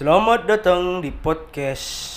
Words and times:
Selamat 0.00 0.48
datang 0.48 1.04
di 1.04 1.12
podcast 1.12 2.16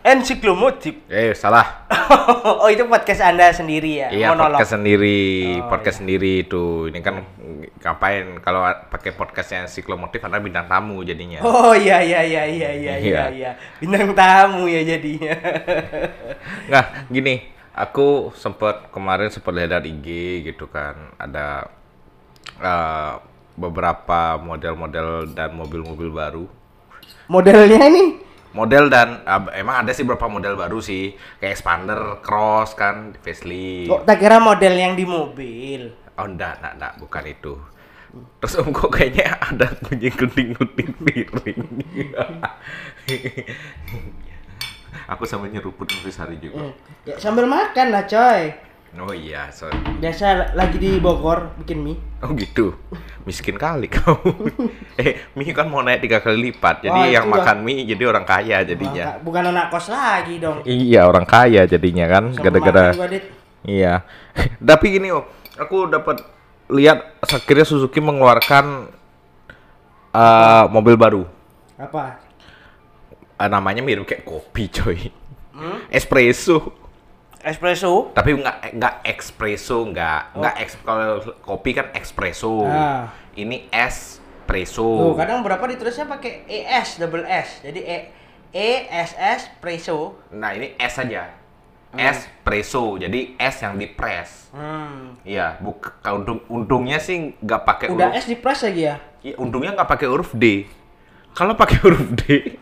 Ensiklomotif. 0.00 0.96
Eh 1.12 1.36
salah. 1.36 1.84
oh 2.64 2.72
itu 2.72 2.88
podcast 2.88 3.20
anda 3.20 3.52
sendiri 3.52 4.00
ya? 4.00 4.08
Iya 4.08 4.32
Monolog. 4.32 4.56
podcast 4.56 4.72
sendiri, 4.72 5.20
Oh, 5.60 5.68
podcast 5.68 5.96
sendiri 6.00 6.32
itu. 6.48 6.88
Ini 6.88 7.04
kan 7.04 7.20
ngapain 7.84 8.40
kalau 8.40 8.64
pakai 8.88 9.12
podcast 9.12 9.52
yang 9.52 9.68
siklomotif 9.68 10.24
Anda 10.24 10.40
bintang 10.40 10.64
tamu 10.64 11.04
jadinya. 11.04 11.44
Oh 11.44 11.76
iya 11.76 12.00
iya 12.00 12.24
iya 12.24 12.48
iya 12.48 12.70
iya 12.72 12.94
iya 12.96 12.96
Iya. 12.96 13.24
iya. 13.28 13.50
Bintang 13.76 14.16
tamu 14.16 14.64
ya 14.64 14.80
jadinya. 14.88 15.36
Nah, 16.72 17.04
gini, 17.12 17.44
aku 17.76 18.32
sempat 18.32 18.88
kemarin 18.88 19.28
sempat 19.28 19.52
lihat 19.52 19.84
IG 19.84 20.08
gitu 20.48 20.64
kan, 20.72 21.12
ada 21.20 21.68
eh, 22.56 23.33
beberapa 23.54 24.38
model-model 24.38 25.34
dan 25.34 25.54
mobil-mobil 25.54 26.10
baru. 26.10 26.44
Modelnya 27.28 27.80
ini 27.88 28.24
Model 28.54 28.86
dan 28.86 29.26
eh, 29.26 29.58
emang 29.58 29.82
ada 29.82 29.90
sih 29.90 30.06
beberapa 30.06 30.30
model 30.30 30.54
baru 30.54 30.78
sih, 30.78 31.18
kayak 31.42 31.58
expander, 31.58 32.22
cross 32.22 32.78
kan, 32.78 33.10
facelift. 33.18 33.90
kok 33.90 34.06
tak 34.06 34.22
kira 34.22 34.38
model 34.38 34.78
yang 34.78 34.94
di 34.94 35.02
mobil. 35.02 35.90
Oh 36.14 36.22
enggak, 36.22 36.62
enggak, 36.62 36.74
enggak, 36.78 36.92
bukan 37.02 37.24
itu. 37.26 37.58
Terus 38.38 38.54
om 38.62 38.70
kok 38.78 38.94
kayaknya 38.94 39.42
ada 39.42 39.74
kucing 39.82 40.14
gunting-gunting 40.14 40.90
piring. 41.02 41.60
Aku 45.10 45.26
sama 45.26 45.50
nyeruput 45.50 45.90
hari 45.90 46.38
juga. 46.38 46.70
Hmm. 46.70 46.72
Ya 47.02 47.18
sambil 47.18 47.50
makan 47.50 47.90
lah 47.90 48.06
coy. 48.06 48.54
Oh 48.94 49.10
iya, 49.10 49.50
so. 49.50 49.66
Biasa 49.98 50.54
lagi 50.54 50.78
di 50.78 50.96
Bogor 50.96 51.50
bikin 51.58 51.82
mie. 51.82 51.98
Oh 52.22 52.30
gitu. 52.30 52.78
Miskin 53.24 53.58
kali 53.58 53.90
kau. 53.90 54.14
eh, 55.02 55.26
mie 55.34 55.50
kan 55.50 55.66
mau 55.66 55.82
naik 55.82 56.00
tiga 56.00 56.18
kali 56.18 56.50
lipat. 56.50 56.80
Jadi 56.80 56.94
Oh, 56.94 57.10
yang 57.10 57.26
itu 57.26 57.34
makan 57.34 57.56
mie 57.60 57.82
jadi 57.84 58.04
orang 58.06 58.22
kaya 58.22 58.62
jadinya. 58.62 59.18
Bukan- 59.18 59.22
Bukan 59.24 59.42
anak 59.50 59.66
kos 59.68 59.90
lagi 59.90 60.38
dong. 60.38 60.62
Iya, 60.62 61.04
orang 61.04 61.26
kaya 61.26 61.66
jadinya 61.66 62.06
kan 62.06 62.24
gara-gara 62.34 62.94
makan. 62.94 63.18
Iya. 63.62 64.06
Tapi 64.70 64.86
gini, 64.88 65.10
Om. 65.10 65.24
Aku 65.58 65.86
dapat 65.86 66.22
lihat 66.66 67.18
akhirnya 67.20 67.66
Suzuki 67.66 67.98
mengeluarkan 67.98 68.94
eh, 70.12 70.64
mobil 70.70 70.94
baru. 70.94 71.22
Apa? 71.74 72.22
Eh, 73.34 73.48
namanya 73.48 73.82
mirip 73.82 74.06
kayak 74.06 74.22
kopi 74.22 74.70
coy 74.70 74.98
Hmm? 75.50 75.86
espresso 75.86 76.74
Espresso. 77.44 78.08
tapi 78.10 78.34
nggak 78.34 78.72
nggak 78.72 78.94
espresso 79.04 79.84
nggak 79.84 80.20
nggak 80.34 80.54
eks 80.58 80.74
kalau 80.80 81.20
kopi 81.38 81.70
kan 81.72 81.92
espresso 81.92 82.64
Ah. 82.64 83.12
ini 83.34 83.68
espresso 83.68 84.80
Tuh, 84.80 85.14
kadang 85.14 85.40
berapa 85.40 85.60
ditulisnya 85.66 86.04
pakai 86.06 86.44
ES 86.44 86.98
double 86.98 87.22
S. 87.22 87.60
Jadi 87.60 87.80
E 87.80 87.98
E 88.50 88.70
S 88.88 89.12
S 89.14 89.40
presso. 89.58 90.16
nah 90.30 90.50
ini 90.50 90.72
es 90.74 90.92
saja 90.92 91.28
espresso 91.94 92.96
jadi 92.96 93.34
es 93.36 93.56
yang 93.58 93.76
dipres 93.76 94.50
Hmm. 94.50 95.18
iya 95.22 95.58
buk 95.58 95.98
untung 96.00 96.38
untungnya 96.48 96.96
sih 96.96 97.34
nggak 97.36 97.60
pakai 97.60 97.86
Udah 97.88 98.06
huruf 98.08 98.20
S 98.20 98.26
di 98.26 98.36
press 98.36 98.62
lagi 98.62 98.82
ya? 98.84 98.96
Iya, 99.20 99.34
untungnya 99.36 99.74
nggak 99.74 99.90
pakai 99.90 100.06
huruf 100.06 100.30
D 100.32 100.62
kalau 101.32 101.54
pakai 101.54 101.82
huruf 101.82 102.06
D 102.14 102.54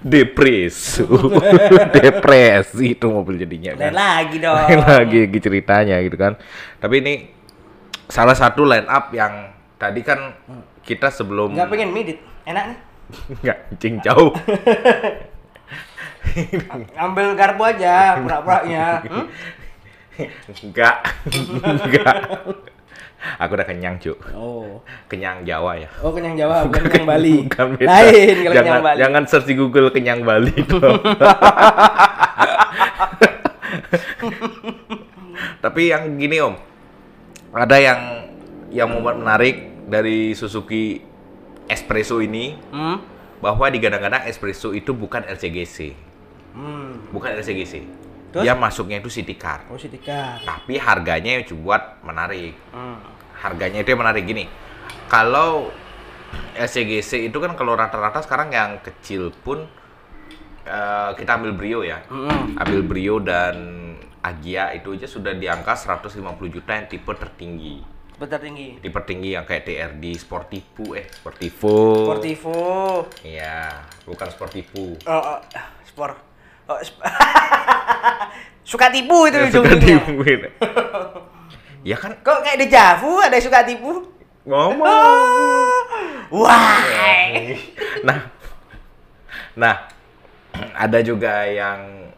depresso 0.00 1.06
depresi 1.96 2.96
itu 2.96 3.06
mobil 3.08 3.36
jadinya 3.40 3.76
Lain 3.76 3.80
kan 3.80 3.94
lagi 3.94 4.36
dong. 4.40 4.56
Lain 4.56 4.80
lagi 4.82 5.18
lagi 5.28 5.38
ceritanya 5.40 5.96
gitu 6.00 6.16
kan. 6.16 6.36
Tapi 6.80 6.94
ini 7.04 7.14
salah 8.08 8.34
satu 8.34 8.64
line 8.64 8.88
up 8.88 9.12
yang 9.12 9.52
tadi 9.76 10.00
kan 10.00 10.32
kita 10.80 11.12
sebelum 11.12 11.52
Nggak 11.52 11.68
pengen 11.68 11.90
midit. 11.92 12.18
Enak 12.46 12.64
nih. 12.72 12.78
nggak 13.44 13.58
cing 13.78 14.00
jauh. 14.00 14.32
Ambil 16.98 17.32
garpu 17.38 17.62
aja 17.64 18.20
pura-puranya. 18.20 19.00
Hmm? 19.06 19.26
Enggak. 20.64 20.96
Enggak. 21.64 22.16
Aku 23.38 23.52
udah 23.52 23.64
kenyang, 23.64 23.96
Cuk. 23.96 24.18
Oh. 24.32 24.80
Kenyang 25.06 25.42
Jawa 25.42 25.76
ya. 25.76 25.88
Oh 26.00 26.10
kenyang 26.10 26.36
Jawa, 26.36 26.64
bukan 26.64 26.82
kenyang 26.84 27.08
Bali. 27.08 27.36
Bukan 27.44 27.66
beda. 27.74 27.88
Lain 27.88 28.34
kalau 28.38 28.54
jangan, 28.54 28.62
kenyang 28.62 28.84
Bali. 28.84 28.98
Jangan 29.00 29.22
search 29.26 29.46
di 29.46 29.54
Google 29.54 29.88
kenyang 29.90 30.20
Bali 30.22 30.54
dong. 30.62 31.00
Tapi 35.58 35.82
yang 35.86 36.16
gini 36.16 36.38
Om, 36.38 36.54
ada 37.52 37.76
yang 37.76 38.00
yang 38.70 38.88
membuat 38.88 39.16
menarik 39.16 39.56
dari 39.86 40.32
Suzuki 40.32 41.00
Espresso 41.66 42.18
ini 42.18 42.54
Hmm? 42.70 42.98
bahwa 43.38 43.66
digadang-gadang 43.66 44.24
Espresso 44.24 44.70
itu 44.70 44.92
bukan 44.92 45.26
LCGC, 45.26 45.92
Hmm. 46.52 47.10
bukan 47.10 47.36
LCGC. 47.36 47.84
Terus? 48.36 48.44
Dia 48.44 48.52
masuknya 48.52 49.00
itu 49.00 49.08
city 49.08 49.32
car, 49.40 49.64
Oh 49.72 49.80
si 49.80 49.88
Tika. 49.88 50.36
tapi 50.44 50.76
harganya 50.76 51.40
buat 51.56 52.04
menarik. 52.04 52.52
Hmm. 52.68 53.00
Harganya 53.32 53.80
itu 53.80 53.96
yang 53.96 54.04
menarik 54.04 54.28
gini. 54.28 54.44
Kalau 55.08 55.72
LCGC 56.52 57.32
itu 57.32 57.38
kan 57.40 57.56
kalau 57.56 57.72
rata-rata 57.72 58.20
sekarang 58.20 58.52
yang 58.52 58.76
kecil 58.84 59.32
pun 59.40 59.64
eh, 60.68 61.10
kita 61.16 61.40
ambil 61.40 61.56
Brio 61.56 61.80
ya. 61.80 62.04
Hmm. 62.12 62.60
Ambil 62.60 62.84
Brio 62.84 63.16
dan 63.24 63.56
Agia 64.20 64.76
itu 64.76 64.92
aja 64.92 65.08
sudah 65.08 65.32
di 65.32 65.48
angka 65.48 65.72
150 65.72 66.20
juta 66.52 66.76
yang 66.76 66.92
tipe 66.92 67.12
tertinggi. 67.16 67.96
Betul 68.20 68.52
tinggi. 68.52 68.68
Tipe 68.80 68.96
tertinggi 69.00 69.32
yang 69.32 69.48
kayak 69.48 69.64
TRD 69.64 70.04
Sportivo 70.16 70.92
eh 70.92 71.08
Sportivo. 71.08 71.76
Sportivo. 72.04 72.60
Iya, 73.24 73.84
bukan 74.04 74.28
Sportivo. 74.28 74.96
Oh, 75.08 75.36
oh, 75.36 75.40
sport. 75.88 76.35
Oh, 76.66 76.78
suka 78.70 78.90
tipu 78.90 79.30
itu 79.30 79.38
Ya, 79.38 79.50
suka 79.50 79.70
ujungnya. 79.70 80.02
tipuin. 80.02 80.40
ya 81.86 81.96
kan 81.96 82.12
Kok 82.18 82.38
kayak 82.42 82.58
dejavu 82.66 83.22
ada 83.22 83.38
suka 83.38 83.62
tipu? 83.62 84.10
ngomong. 84.46 85.82
Wah. 86.30 86.78
nah, 88.06 88.18
nah 89.54 89.74
ada 90.74 91.02
juga 91.02 91.42
yang 91.46 92.10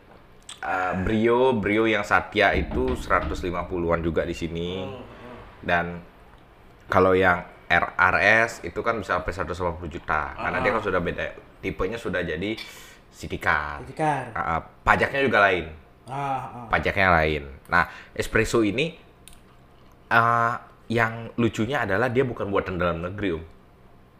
uh, 0.61 0.93
Brio, 1.01 1.57
Brio 1.57 1.85
yang 1.85 2.05
Satya 2.05 2.53
itu 2.53 2.93
150-an 2.97 4.01
juga 4.01 4.25
di 4.25 4.37
sini. 4.37 4.85
Dan 5.61 6.01
kalau 6.89 7.13
yang 7.13 7.45
RRS 7.69 8.65
itu 8.65 8.81
kan 8.81 8.97
bisa 8.97 9.21
sampai 9.21 9.33
150 9.33 9.93
juta 9.93 10.33
karena 10.33 10.65
dia 10.65 10.73
kan 10.73 10.81
sudah 10.81 11.01
beda 11.05 11.25
tipenya 11.61 12.01
sudah 12.01 12.25
jadi 12.25 12.57
city 13.11 13.39
car. 13.39 13.83
Tika. 13.85 14.31
Uh, 14.33 14.41
uh, 14.41 14.61
pajaknya 14.83 15.21
juga 15.23 15.39
lain. 15.43 15.67
Ah, 16.09 16.65
ah. 16.65 16.67
Pajaknya 16.69 17.09
lain. 17.13 17.43
Nah, 17.69 17.85
espresso 18.15 18.65
ini 18.65 18.97
uh, 20.09 20.55
yang 20.89 21.29
lucunya 21.37 21.85
adalah 21.85 22.09
dia 22.09 22.25
bukan 22.25 22.49
buatan 22.49 22.81
dalam 22.81 23.05
negeri, 23.05 23.37
Om. 23.37 23.45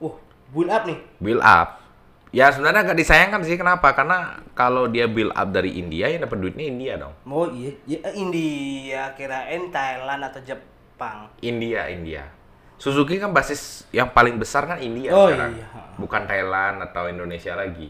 Wah, 0.05 0.17
build 0.53 0.71
up 0.71 0.83
nih. 0.85 0.99
build 1.17 1.41
up. 1.41 1.81
Ya 2.29 2.53
sebenarnya 2.53 2.85
agak 2.85 3.01
disayangkan 3.01 3.41
sih 3.41 3.57
kenapa? 3.57 3.89
Karena 3.97 4.37
kalau 4.53 4.85
dia 4.85 5.09
build 5.09 5.33
up 5.33 5.49
dari 5.49 5.81
India 5.81 6.13
yang 6.13 6.29
dapat 6.29 6.37
duitnya 6.37 6.65
India 6.69 6.93
dong. 7.01 7.17
Oh 7.25 7.49
iya, 7.49 7.73
ya, 7.89 8.05
India 8.13 9.17
kirain 9.17 9.73
Thailand 9.73 10.29
atau 10.29 10.41
Jepang. 10.45 11.33
India, 11.41 11.89
India. 11.89 12.29
Suzuki 12.77 13.17
kan 13.17 13.33
basis 13.33 13.89
yang 13.91 14.13
paling 14.13 14.37
besar 14.37 14.69
kan 14.69 14.77
India 14.77 15.09
Oh, 15.11 15.33
sekarang. 15.33 15.57
iya. 15.57 15.67
Bukan 15.97 16.23
Thailand 16.29 16.85
atau 16.85 17.09
Indonesia 17.09 17.57
lagi. 17.57 17.89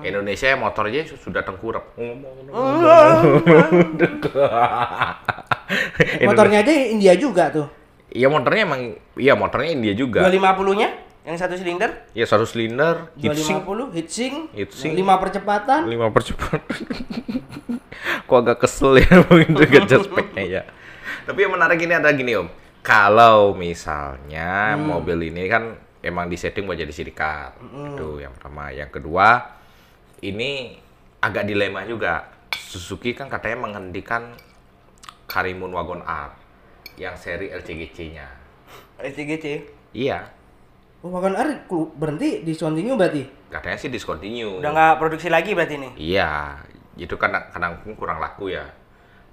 Indonesia 0.00 0.46
ya 0.46 0.56
motornya 0.56 1.04
sudah 1.06 1.42
tengkurap. 1.42 1.84
Motornya 6.20 6.58
aja 6.62 6.72
India 6.72 7.14
juga 7.14 7.50
tuh. 7.50 7.66
Iya 8.10 8.26
motornya 8.26 8.62
emang 8.66 8.82
iya 9.14 9.38
motornya 9.38 9.70
India 9.70 9.94
juga. 9.94 10.26
250-nya 10.26 10.88
yang 11.22 11.36
satu 11.36 11.54
silinder, 11.54 11.90
Ya 12.10 12.24
satu 12.24 12.42
silinder, 12.42 13.12
heatsink, 13.14 13.62
250 13.62 13.94
heatsink, 13.94 14.34
Heatsink. 14.50 14.92
5 14.96 15.22
percepatan. 15.22 15.80
lima 15.86 16.08
percepatan. 16.10 16.64
Kok 18.26 18.38
agak 18.40 18.58
kesel 18.64 18.98
ya 18.98 19.20
begitu 19.22 19.62
gacha 19.68 19.96
speknya 20.00 20.42
ya. 20.42 20.62
Tapi 21.22 21.38
yang 21.44 21.52
menarik 21.54 21.78
ini 21.78 21.92
ada 21.92 22.10
gini 22.10 22.34
om. 22.34 22.48
Kalau 22.80 23.52
misalnya 23.52 24.74
Hmm. 24.74 24.96
mobil 24.96 25.28
ini 25.28 25.44
kan 25.46 25.76
emang 26.00 26.26
disetting 26.26 26.64
buat 26.64 26.80
jadi 26.80 26.90
city 26.90 27.12
car. 27.12 27.52
Itu 27.60 28.18
yang 28.18 28.32
pertama. 28.34 28.72
Yang 28.72 28.98
kedua, 28.98 29.59
ini 30.20 30.76
agak 31.18 31.44
dilema 31.44 31.84
juga. 31.84 32.28
Suzuki 32.50 33.14
kan 33.14 33.26
katanya 33.26 33.66
menghentikan 33.66 34.34
Karimun 35.26 35.70
Wagon 35.70 36.02
R 36.02 36.30
yang 36.94 37.14
seri 37.14 37.50
LCGC-nya. 37.50 38.26
SCGC. 38.98 39.46
Iya, 39.90 40.26
Oh, 41.00 41.08
Wagon 41.08 41.32
R 41.32 41.64
berhenti 41.96 42.44
discontinue 42.44 42.92
berarti. 42.92 43.24
katanya 43.48 43.78
sih 43.80 43.88
discontinue. 43.88 44.60
Udah 44.60 44.70
nggak 44.70 44.94
produksi 45.00 45.26
lagi 45.26 45.56
berarti 45.56 45.80
nih. 45.80 45.92
Iya, 45.96 46.60
itu 46.94 47.16
kadang 47.16 47.48
kadang 47.50 47.80
kurang 47.96 48.20
laku 48.20 48.52
ya. 48.52 48.62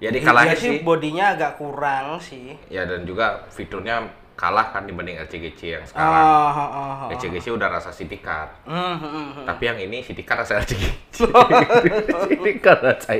Ya 0.00 0.08
Iya 0.08 0.18
dikalahin 0.18 0.56
sih 0.56 0.70
sih. 0.78 0.82
bodinya 0.82 1.36
agak 1.36 1.60
kurang 1.60 2.16
sih. 2.18 2.56
Ya 2.72 2.88
dan 2.88 3.04
juga 3.04 3.44
fiturnya 3.52 4.08
kalah 4.38 4.70
kan 4.70 4.86
dibanding 4.86 5.18
LCGC 5.18 5.60
yang 5.74 5.82
sekarang. 5.82 6.14
Ah, 6.14 6.54
ah, 6.54 6.70
ah. 6.70 7.08
LCGC 7.10 7.50
udah 7.50 7.66
rasa 7.66 7.90
city 7.90 8.22
car. 8.22 8.46
Hmm, 8.62 8.94
hmm, 8.94 9.26
hmm. 9.34 9.44
Tapi 9.50 9.62
yang 9.66 9.78
ini 9.82 9.98
city 10.06 10.22
car 10.22 10.46
rasa 10.46 10.62
LCGC. 10.62 11.26
city 12.30 12.52
car 12.62 12.78
rasa. 12.78 13.18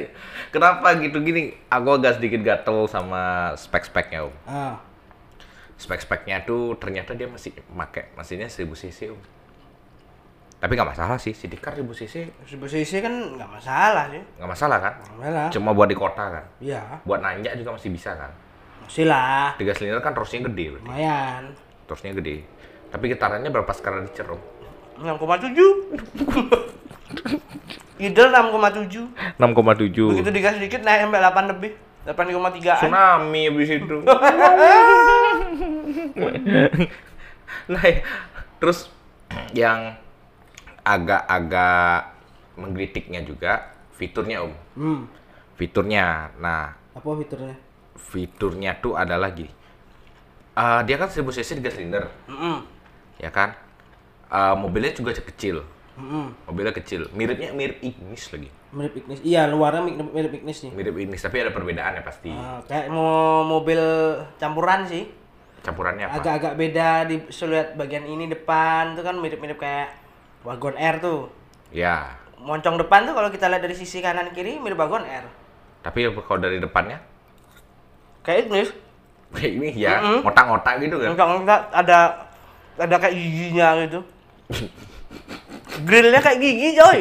Kenapa 0.55 0.95
gitu 1.03 1.19
gini? 1.19 1.51
Aku 1.67 1.99
agak 1.99 2.23
sedikit 2.23 2.47
gatel 2.47 2.87
sama 2.87 3.51
spek-speknya, 3.59 4.31
Om. 4.31 4.35
Ah. 4.47 4.79
Spek-speknya 5.75 6.47
tuh 6.47 6.79
ternyata 6.79 7.19
dia 7.19 7.27
masih 7.27 7.51
pakai 7.67 8.15
mesinnya 8.15 8.47
1000 8.47 8.71
cc, 8.79 9.11
Om. 9.11 9.21
Tapi 10.63 10.71
nggak 10.75 10.91
masalah 10.95 11.19
sih, 11.19 11.35
city 11.35 11.59
car 11.59 11.75
1000 11.75 11.83
cc 11.99 12.15
Posisi 12.63 12.99
kan 13.03 13.15
nggak 13.35 13.51
masalah 13.59 14.07
sih. 14.11 14.23
nggak 14.39 14.51
masalah 14.55 14.79
kan? 14.79 14.95
Nggak 15.03 15.19
masalah. 15.19 15.47
Cuma 15.51 15.71
buat 15.75 15.91
di 15.91 15.99
kota 15.99 16.25
kan. 16.31 16.45
Iya. 16.63 17.03
Buat 17.03 17.27
nanjak 17.27 17.59
juga 17.59 17.75
masih 17.75 17.91
bisa 17.91 18.15
kan. 18.15 18.31
Masih 18.89 19.05
lah. 19.05 19.53
Tiga 19.61 19.77
silinder 19.77 20.01
kan 20.01 20.17
torsinya 20.17 20.49
gede 20.49 20.73
berarti. 20.73 20.89
Lumayan. 20.89 21.53
Torsinya 21.85 22.17
gede. 22.17 22.41
Tapi 22.89 23.05
getarannya 23.13 23.53
berapa 23.53 23.69
sekarang 23.77 24.09
dicerum? 24.09 24.41
6,7. 24.97 25.53
Idel 28.01 28.27
6,7. 28.33 29.13
6,7. 29.37 30.09
Begitu 30.17 30.31
digas 30.33 30.57
dikit 30.57 30.81
naik 30.81 31.05
sampai 31.05 31.21
8 31.21 31.53
lebih. 31.53 31.77
8,3 32.09 32.81
Tsunami 32.81 33.53
habis 33.53 33.69
itu. 33.77 33.97
nah, 37.69 37.85
terus 38.57 38.89
yang 39.53 40.01
agak-agak 40.81 42.17
menggelitiknya 42.57 43.21
juga 43.21 43.69
fiturnya 44.01 44.49
om. 44.49 44.57
Hmm. 44.81 45.05
Fiturnya, 45.61 46.33
nah 46.41 46.73
Apa 46.97 47.13
fiturnya? 47.21 47.68
Fiturnya 47.99 48.79
tuh 48.79 48.95
adalah 48.95 49.29
gini. 49.31 49.51
Eh, 50.55 50.81
dia 50.87 50.97
kan 50.97 51.07
1000 51.07 51.31
cc 51.31 51.59
3 51.59 51.71
silinder, 51.71 52.07
Hmm. 52.27 52.63
ya 53.17 53.29
kan? 53.29 53.55
Eh, 54.27 54.55
mobilnya 54.55 54.91
juga 54.91 55.15
kecil, 55.15 55.63
Hmm. 55.95 56.35
mobilnya 56.45 56.71
kecil, 56.73 57.07
miripnya 57.13 57.51
mirip 57.51 57.79
Ignis 57.81 58.31
lagi, 58.31 58.51
Mirip 58.69 58.95
Ignis. 58.95 59.19
Iya, 59.25 59.49
luarnya 59.49 59.81
mirip, 59.81 60.13
mirip 60.13 60.33
Ignis 60.35 60.61
nih. 60.61 60.73
mirip 60.77 60.93
Ignis 60.95 61.23
tapi 61.23 61.41
ada 61.41 61.49
perbedaannya 61.51 62.03
pasti. 62.05 62.29
Ah, 62.29 62.61
kayak 62.65 62.93
mau 62.93 63.41
mobil 63.41 63.81
campuran 64.37 64.85
sih. 64.85 65.09
Campurannya 65.59 66.05
apa? 66.05 66.21
Agak-agak 66.21 66.53
beda 66.55 66.89
di 67.05 67.17
lihat 67.25 67.75
bagian 67.75 68.05
ini 68.05 68.29
depan 68.29 68.93
tuh 68.93 69.03
kan 69.03 69.17
mirip-mirip 69.17 69.57
kayak 69.57 69.97
wagon 70.45 70.77
R 70.77 71.01
tuh. 71.01 71.33
Ya, 71.73 72.13
Moncong 72.39 72.79
depan 72.79 73.03
tuh 73.03 73.13
kalau 73.13 73.33
kita 73.33 73.49
lihat 73.49 73.61
dari 73.61 73.75
sisi 73.75 73.99
kanan 73.99 74.31
kiri 74.31 74.61
mirip 74.61 74.77
wagon 74.77 75.03
R. 75.03 75.25
tapi 75.79 76.05
kalau 76.21 76.39
dari 76.39 76.59
depannya 76.59 77.01
Kayak 78.29 78.41
Ignis. 78.45 78.69
kayak 79.29 79.53
ini 79.57 79.69
ya, 79.73 80.21
otak-otak 80.21 80.85
gitu 80.85 81.01
kan? 81.01 81.17
Enggak, 81.17 81.29
enggak 81.41 81.61
ada 81.73 81.99
ada 82.77 82.97
kayak 83.01 83.15
giginya 83.17 83.69
gitu. 83.89 84.01
Grillnya 85.89 86.21
kayak 86.21 86.39
gigi, 86.41 86.69
coy. 86.77 86.99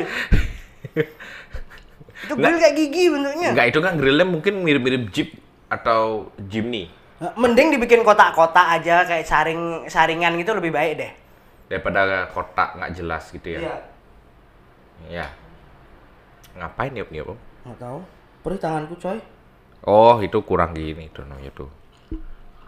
itu 2.18 2.34
grill 2.34 2.58
kayak 2.60 2.76
gigi 2.76 3.04
bentuknya. 3.12 3.50
Enggak, 3.52 3.68
itu 3.72 3.80
kan 3.84 3.94
grillnya 4.00 4.28
mungkin 4.28 4.54
mirip-mirip 4.64 5.12
Jeep 5.12 5.36
atau 5.68 6.32
Jimny 6.48 6.88
Mending 7.18 7.74
dibikin 7.74 8.06
kotak-kotak 8.06 8.78
aja 8.78 9.02
kayak 9.04 9.26
saring 9.26 9.90
saringan 9.90 10.38
gitu 10.38 10.54
lebih 10.54 10.70
baik 10.70 10.94
deh. 11.02 11.12
daripada 11.68 12.32
kotak 12.32 12.80
nggak 12.80 12.94
jelas 12.96 13.28
gitu 13.34 13.58
ya. 13.58 13.60
Iya. 13.60 13.76
Ya. 15.12 15.28
Ngapain 16.56 16.96
niup 16.96 17.12
niup? 17.12 17.36
Om? 17.36 17.40
Nggak 17.68 17.78
tahu. 17.84 18.00
Perih 18.46 18.60
tanganku, 18.62 18.96
coy. 19.02 19.20
Oh, 19.86 20.18
itu 20.24 20.42
kurang 20.42 20.74
gini 20.74 21.12
tuh 21.14 21.28
namanya 21.28 21.52
tuh. 21.54 21.70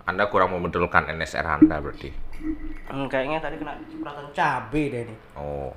Anda 0.05 0.29
kurang 0.29 0.53
membetulkan 0.53 1.09
NSR 1.09 1.45
Anda 1.45 1.77
berarti. 1.81 2.09
Hmm, 2.89 3.05
kayaknya 3.05 3.37
tadi 3.41 3.61
kena 3.61 3.77
cipratan 3.89 4.29
cabe 4.33 4.83
deh 4.89 5.03
nih. 5.05 5.17
Oh. 5.37 5.73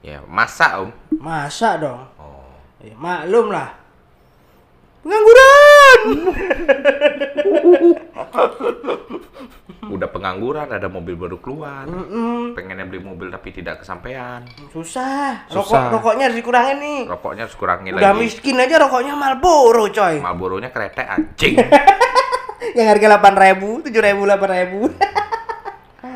Ya, 0.00 0.24
masa 0.24 0.80
Om? 0.80 0.90
Masa 1.20 1.76
dong? 1.76 2.04
Oh. 2.16 2.52
Ya, 2.80 2.96
maklum 2.96 3.52
lah. 3.52 3.76
Pengangguran. 5.00 6.00
Udah 9.90 10.08
pengangguran, 10.12 10.70
ada 10.70 10.86
mobil 10.86 11.18
baru 11.18 11.40
keluar. 11.42 11.88
Mm-mm. 11.88 12.54
Pengennya 12.54 12.86
beli 12.86 13.02
mobil 13.02 13.26
tapi 13.32 13.50
tidak 13.50 13.82
kesampaian. 13.82 14.46
Susah. 14.70 15.48
Susah. 15.50 15.90
Rokok 15.90 15.98
rokoknya 15.98 16.30
harus 16.30 16.38
dikurangin 16.38 16.76
nih. 16.78 17.00
Rokoknya 17.10 17.42
harus 17.48 17.56
kurangi 17.58 17.90
Udah 17.90 18.12
lagi. 18.14 18.20
miskin 18.22 18.56
aja 18.60 18.76
rokoknya 18.78 19.18
Marlboro, 19.18 19.90
coy. 19.90 20.22
Marlboro-nya 20.22 20.70
kereta 20.70 21.18
anjing. 21.18 21.58
Yang 22.76 22.86
harga 22.86 23.06
8.000, 23.18 23.88
7.000, 23.90 23.90
8.000. 23.90 25.20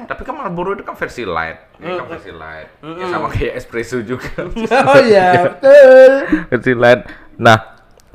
Tapi 0.04 0.20
kan 0.22 0.34
Marlboro 0.36 0.76
itu 0.76 0.84
kan 0.84 0.94
versi 0.94 1.24
light. 1.24 1.80
Ini 1.80 1.98
kan 1.98 2.06
versi 2.06 2.30
light. 2.30 2.68
Ya 2.84 3.06
sama 3.08 3.26
kayak 3.32 3.52
espresso 3.58 4.04
juga. 4.04 4.28
oh 4.92 5.00
iya, 5.08 5.50
betul. 5.50 6.12
versi 6.52 6.72
light. 6.76 7.08
Nah, 7.40 7.58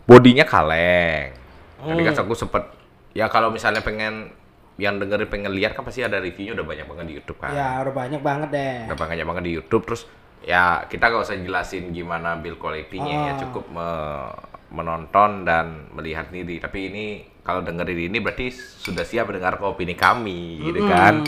bodinya 0.05 0.45
kaleng. 0.45 1.33
Tadi 1.79 2.01
kan 2.05 2.13
aku 2.15 2.37
sempet 2.37 2.63
ya 3.11 3.25
kalau 3.27 3.49
misalnya 3.49 3.79
pengen 3.79 4.31
yang 4.75 4.95
dengerin 4.95 5.27
pengen 5.27 5.51
lihat 5.51 5.75
kan 5.75 5.83
pasti 5.83 5.99
ada 5.99 6.17
reviewnya 6.17 6.55
udah 6.55 6.63
banyak 6.63 6.87
banget 6.87 7.05
di 7.05 7.13
YouTube 7.15 7.37
kan. 7.37 7.51
Ya, 7.51 7.83
udah 7.83 7.91
banyak 7.91 8.21
banget 8.23 8.49
deh. 8.49 8.75
Udah 8.87 8.97
banyak 8.97 9.25
banget 9.25 9.43
di 9.43 9.51
YouTube 9.53 9.83
terus 9.85 10.07
ya 10.39 10.87
kita 10.87 11.11
nggak 11.11 11.19
usah 11.21 11.35
jelasin 11.35 11.91
gimana 11.91 12.39
build 12.39 12.55
quality-nya 12.57 13.15
ya 13.27 13.33
Ah. 13.35 13.37
cukup 13.37 13.65
me- 13.67 14.35
menonton 14.71 15.43
dan 15.43 15.89
melihat 15.91 16.29
sendiri. 16.29 16.61
Tapi 16.61 16.79
ini 16.87 17.05
kalau 17.41 17.59
dengerin 17.59 18.07
ini 18.07 18.17
berarti 18.17 18.53
sudah 18.53 19.03
siap 19.03 19.27
mendengar 19.27 19.57
opini 19.59 19.97
kami 19.97 20.61
gitu 20.63 20.85
kan. 20.85 21.25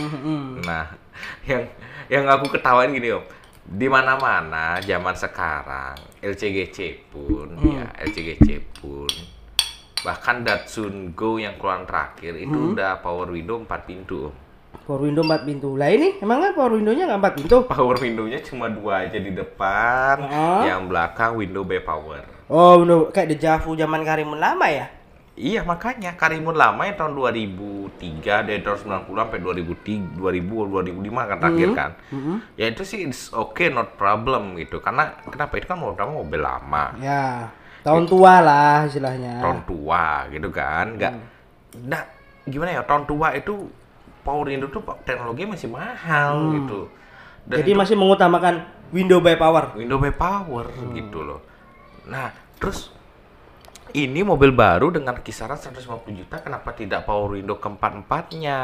Nah, 0.62 0.94
yang 1.50 1.66
yang 2.08 2.24
aku 2.26 2.48
ketawain 2.48 2.88
gini 2.88 3.12
om, 3.12 3.20
di 3.62 3.84
mana-mana 3.84 4.78
zaman 4.78 5.12
sekarang 5.12 5.92
LCGC 6.22 6.78
pun 7.10 7.52
ya 7.60 7.84
LCGC 8.00 8.48
pun 8.72 9.10
bahkan 10.02 10.42
Datsun 10.42 11.14
Go 11.14 11.38
yang 11.38 11.54
keluaran 11.56 11.86
terakhir 11.86 12.34
itu 12.36 12.74
udah 12.74 12.98
power 12.98 13.30
window 13.30 13.62
4 13.62 13.70
pintu 13.82 14.28
om. 14.28 14.34
Power 14.82 15.06
window 15.06 15.22
4 15.22 15.46
pintu. 15.46 15.68
Lah 15.78 15.88
ini 15.88 16.18
emangnya 16.18 16.52
power 16.52 16.74
window-nya 16.74 17.06
nggak 17.06 17.20
4 17.22 17.38
pintu? 17.38 17.56
Power 17.70 17.96
window-nya 17.96 18.42
cuma 18.42 18.66
dua 18.66 19.06
aja 19.06 19.16
di 19.16 19.30
depan, 19.30 20.16
Ah. 20.26 20.66
yang 20.66 20.90
belakang 20.90 21.38
window 21.38 21.62
bay 21.62 21.78
power. 21.78 22.26
Oh, 22.50 22.82
window 22.82 23.08
kayak 23.08 23.30
dejavu 23.32 23.72
zaman 23.72 24.02
Karimun 24.02 24.36
lama 24.36 24.66
ya? 24.66 24.90
Iya 25.32 25.64
makanya 25.64 26.12
Karimun 26.12 26.52
lama 26.52 26.84
yang 26.84 26.92
tahun 26.92 27.16
2003 27.16 28.44
dari 28.44 28.60
tahun 28.60 28.76
90 29.08 29.16
sampai 29.16 29.40
2003 29.40 30.20
2000 30.20 30.68
2005 30.68 31.24
kan 31.24 31.38
terakhir 31.40 31.68
kan. 31.72 31.90
Ya 32.52 32.68
itu 32.68 32.82
sih 32.84 33.08
it's 33.08 33.32
okay 33.32 33.72
not 33.72 33.96
problem 33.96 34.60
gitu. 34.60 34.84
Karena 34.84 35.16
kenapa 35.24 35.56
itu 35.56 35.64
kan 35.64 35.80
mobil 35.80 36.04
mobil 36.04 36.36
lama, 36.36 36.92
Ya, 37.00 37.48
tahun 37.82 38.04
tua 38.06 38.34
lah 38.40 38.86
istilahnya. 38.86 39.42
tahun 39.42 39.60
tua 39.66 40.04
gitu 40.30 40.48
kan. 40.48 40.86
Enggak 40.94 41.12
nah, 41.82 42.02
gimana 42.44 42.70
ya 42.76 42.82
tahun 42.84 43.04
tua 43.06 43.32
itu 43.32 43.66
power 44.22 44.46
window 44.46 44.68
tuh 44.68 44.82
teknologi 45.02 45.42
masih 45.44 45.68
mahal 45.68 46.54
gitu. 46.54 46.80
Dan 47.42 47.62
Jadi 47.62 47.70
itu- 47.74 47.80
masih 47.80 47.96
mengutamakan 47.98 48.54
window 48.94 49.18
by 49.18 49.34
power. 49.34 49.74
window 49.74 49.98
by 49.98 50.14
power 50.14 50.70
gitu 50.94 51.20
loh. 51.20 51.40
Nah, 52.06 52.30
terus 52.58 52.90
ini 53.92 54.24
mobil 54.24 54.54
baru 54.54 54.88
dengan 54.88 55.20
kisaran 55.20 55.58
150 55.58 56.16
juta 56.16 56.40
kenapa 56.40 56.72
tidak 56.72 57.04
power 57.04 57.36
window 57.36 57.60
keempat-empatnya? 57.60 58.58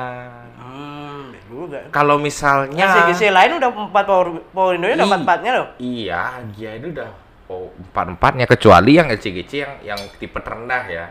Hmm, 0.57 1.37
juga. 1.45 1.85
Kalau 1.93 2.17
misalnya 2.17 3.09
GC 3.09 3.29
lain 3.29 3.61
udah 3.61 3.69
4 3.69 4.05
power 4.09 4.27
power 4.53 4.73
window-nya 4.73 4.97
udah 4.97 5.09
Ih. 5.11 5.21
4 5.21 5.39
nya 5.45 5.51
loh. 5.53 5.69
Iya, 5.77 6.23
dia 6.57 6.71
itu 6.77 6.89
udah 6.93 7.09
oh, 7.49 7.73
empat-empatnya 7.75 8.47
kecuali 8.47 8.97
yang 8.97 9.09
LCGC 9.11 9.53
yang 9.53 9.75
yang 9.83 10.01
tipe 10.21 10.39
terendah 10.41 10.85
ya. 10.89 11.07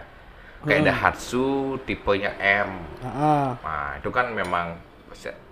Kayak 0.66 0.90
Daihatsu 0.90 1.78
tipenya 1.86 2.34
M. 2.42 2.82
Heeh. 3.02 3.46
Nah, 3.62 3.90
itu 4.02 4.10
kan 4.10 4.34
memang 4.34 4.74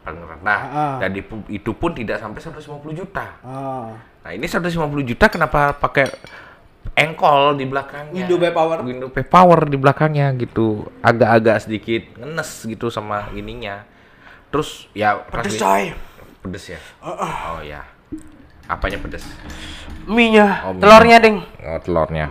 paling 0.05 0.21
rendah 0.21 0.61
Ah. 0.69 0.95
dan 1.01 1.17
itu 1.49 1.71
pun 1.73 1.89
tidak 1.97 2.21
sampai 2.21 2.37
150 2.37 2.93
juta. 2.93 3.41
Oh. 3.41 3.89
Nah 4.21 4.31
ini 4.33 4.45
150 4.45 5.01
juta 5.01 5.25
kenapa 5.25 5.73
pakai 5.73 6.05
engkol 6.93 7.57
di 7.57 7.65
belakangnya? 7.65 8.13
Window 8.13 8.37
by 8.37 8.51
power. 8.53 8.77
Window 8.85 9.09
by 9.09 9.25
power 9.25 9.65
di 9.65 9.77
belakangnya 9.81 10.29
gitu. 10.37 10.85
Agak-agak 11.01 11.65
sedikit 11.65 12.05
ngenes 12.21 12.69
gitu 12.69 12.93
sama 12.93 13.33
ininya. 13.33 13.81
Terus 14.53 14.85
ya 14.93 15.17
Pedes 15.25 15.57
coy. 15.57 15.97
Pedes 16.45 16.65
ya? 16.69 16.79
Oh 17.01 17.59
ya. 17.65 17.81
Apanya 18.65 18.97
pedes? 18.97 19.25
Mie-nya, 20.05 20.65
Oh, 20.65 20.73
telurnya, 20.77 21.17
Ding. 21.21 21.37
Oh, 21.61 21.79
telurnya. 21.81 22.29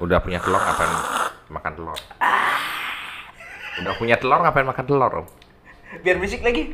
Udah 0.00 0.18
punya 0.24 0.40
telur 0.40 0.60
ngapain 0.60 0.92
makan 1.52 1.72
telur? 1.76 1.98
Udah 3.80 3.94
punya 3.96 4.16
telur 4.16 4.40
ngapain 4.40 4.68
makan 4.68 4.84
telur, 4.88 5.12
Om? 5.24 5.26
Biar 6.00 6.16
berisik 6.16 6.40
lagi. 6.40 6.72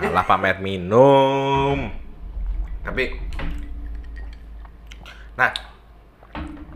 Malah 0.00 0.24
pamer 0.24 0.60
minum. 0.60 1.92
Tapi 2.80 3.04
Nah, 5.36 5.48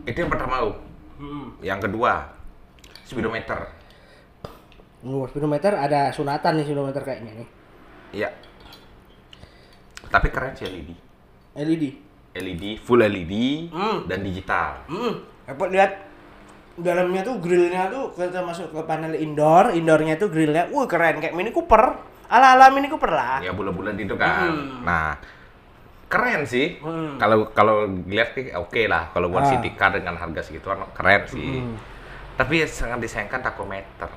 itu 0.08 0.16
yang 0.16 0.32
pertama, 0.32 0.64
Om. 0.64 0.74
Hmm. 1.20 1.46
Yang 1.60 1.80
kedua, 1.88 2.32
speedometer. 3.04 3.68
Oh, 5.04 5.28
speedometer 5.28 5.76
ada 5.76 6.08
sunatan 6.12 6.56
nih 6.56 6.64
speedometer 6.64 7.04
kayaknya 7.04 7.44
nih. 7.44 7.48
Iya. 8.14 8.30
Tapi 10.06 10.30
keren 10.30 10.54
sih 10.54 10.64
LED. 10.64 10.90
LED. 11.56 11.84
LED, 12.34 12.64
full 12.78 12.98
LED 13.00 13.34
Hmm. 13.70 14.06
dan 14.06 14.22
digital. 14.22 14.86
Hmm, 14.86 15.22
dapat 15.44 15.68
lihat 15.70 15.92
dalamnya 16.74 17.22
tuh 17.22 17.38
grillnya 17.38 17.86
tuh 17.86 18.10
kita 18.10 18.42
masuk 18.42 18.70
ke 18.70 18.80
panel 18.82 19.14
indoor, 19.14 19.70
indoornya 19.70 20.18
tuh 20.18 20.26
grillnya, 20.26 20.66
wah 20.68 20.82
keren 20.84 21.22
kayak 21.22 21.30
Mini 21.30 21.50
Cooper, 21.50 21.94
ala 22.26 22.58
ala 22.58 22.74
Mini 22.74 22.90
Cooper 22.90 23.10
lah. 23.10 23.38
Ya 23.38 23.54
bulat-bulat 23.54 23.94
itu 23.94 24.14
kan. 24.14 24.50
Hmm. 24.50 24.82
Nah, 24.82 25.14
keren 26.06 26.42
sih. 26.42 26.78
Hmm. 26.78 27.14
Kalau 27.16 27.50
kalau 27.50 27.86
lihat 28.04 28.34
sih 28.34 28.50
oke 28.50 28.82
lah. 28.86 29.10
Kalau 29.10 29.30
buat 29.30 29.46
Ah. 29.46 29.50
city 29.50 29.70
car 29.72 29.94
dengan 29.94 30.14
harga 30.14 30.42
segituan 30.42 30.82
keren 30.90 31.22
sih. 31.26 31.62
Hmm. 31.62 31.78
Tapi 32.34 32.66
sangat 32.66 32.98
disayangkan 32.98 33.46
takometer. 33.46 34.10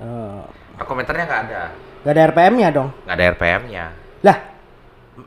Oh. 0.00 0.42
Takometernya 0.80 1.24
nggak 1.28 1.42
ada. 1.48 1.62
Gak 2.00 2.12
ada 2.16 2.22
RPM-nya 2.32 2.68
dong. 2.72 2.88
Nggak 3.04 3.16
ada 3.16 3.24
RPM-nya. 3.36 3.84
Lah, 4.24 4.36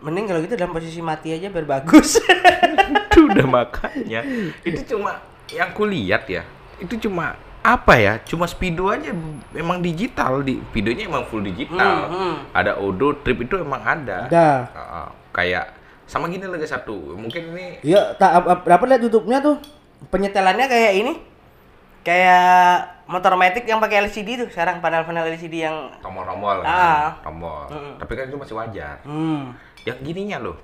mending 0.02 0.26
kalau 0.26 0.42
gitu 0.42 0.58
dalam 0.58 0.74
posisi 0.74 1.00
mati 1.00 1.30
aja 1.30 1.54
biar 1.54 1.70
bagus. 1.70 2.18
itu 2.94 3.20
udah 3.30 3.46
makanya. 3.46 4.26
Itu 4.66 4.98
cuma 4.98 5.22
yang 5.54 5.70
kulihat 5.78 6.26
ya. 6.26 6.42
Itu 6.82 6.98
cuma 6.98 7.38
apa 7.62 7.94
ya? 8.02 8.18
Cuma 8.26 8.50
speedo 8.50 8.90
aja 8.90 9.14
memang 9.54 9.80
digital 9.80 10.42
di 10.42 10.58
videonya 10.74 11.06
emang 11.06 11.30
full 11.30 11.46
digital. 11.46 12.10
Hmm, 12.10 12.18
hmm. 12.18 12.36
Ada 12.58 12.82
odo 12.82 13.14
trip 13.22 13.46
itu 13.46 13.62
emang 13.62 13.86
ada. 13.86 14.26
ada. 14.26 14.48
Heeh. 14.74 15.08
kayak 15.34 15.66
sama 16.06 16.30
gini 16.30 16.46
lagi 16.46 16.66
satu. 16.66 17.14
Mungkin 17.18 17.54
ini 17.54 17.82
Iya, 17.82 18.14
tak 18.18 18.32
ap- 18.46 18.66
dapat 18.66 18.86
lihat 18.90 19.02
tutupnya 19.02 19.38
tuh. 19.42 19.58
Penyetelannya 20.10 20.66
kayak 20.66 20.94
ini. 20.98 21.14
Kayak 22.04 22.93
motor 23.04 23.36
matic 23.36 23.64
yang 23.64 23.78
pakai 23.78 24.02
LCD 24.02 24.40
tuh 24.40 24.48
sekarang 24.48 24.80
panel-panel 24.80 25.28
LCD 25.30 25.68
yang 25.68 25.92
tombol-tombol 26.00 26.64
Ah. 26.64 27.20
kan, 27.20 27.28
tombol. 27.28 27.68
Mm-mm. 27.68 27.94
Tapi 28.00 28.12
kan 28.14 28.26
itu 28.28 28.38
masih 28.38 28.56
wajar. 28.56 28.96
hmm. 29.04 29.52
Yang 29.84 29.98
gininya 30.02 30.38
loh, 30.40 30.58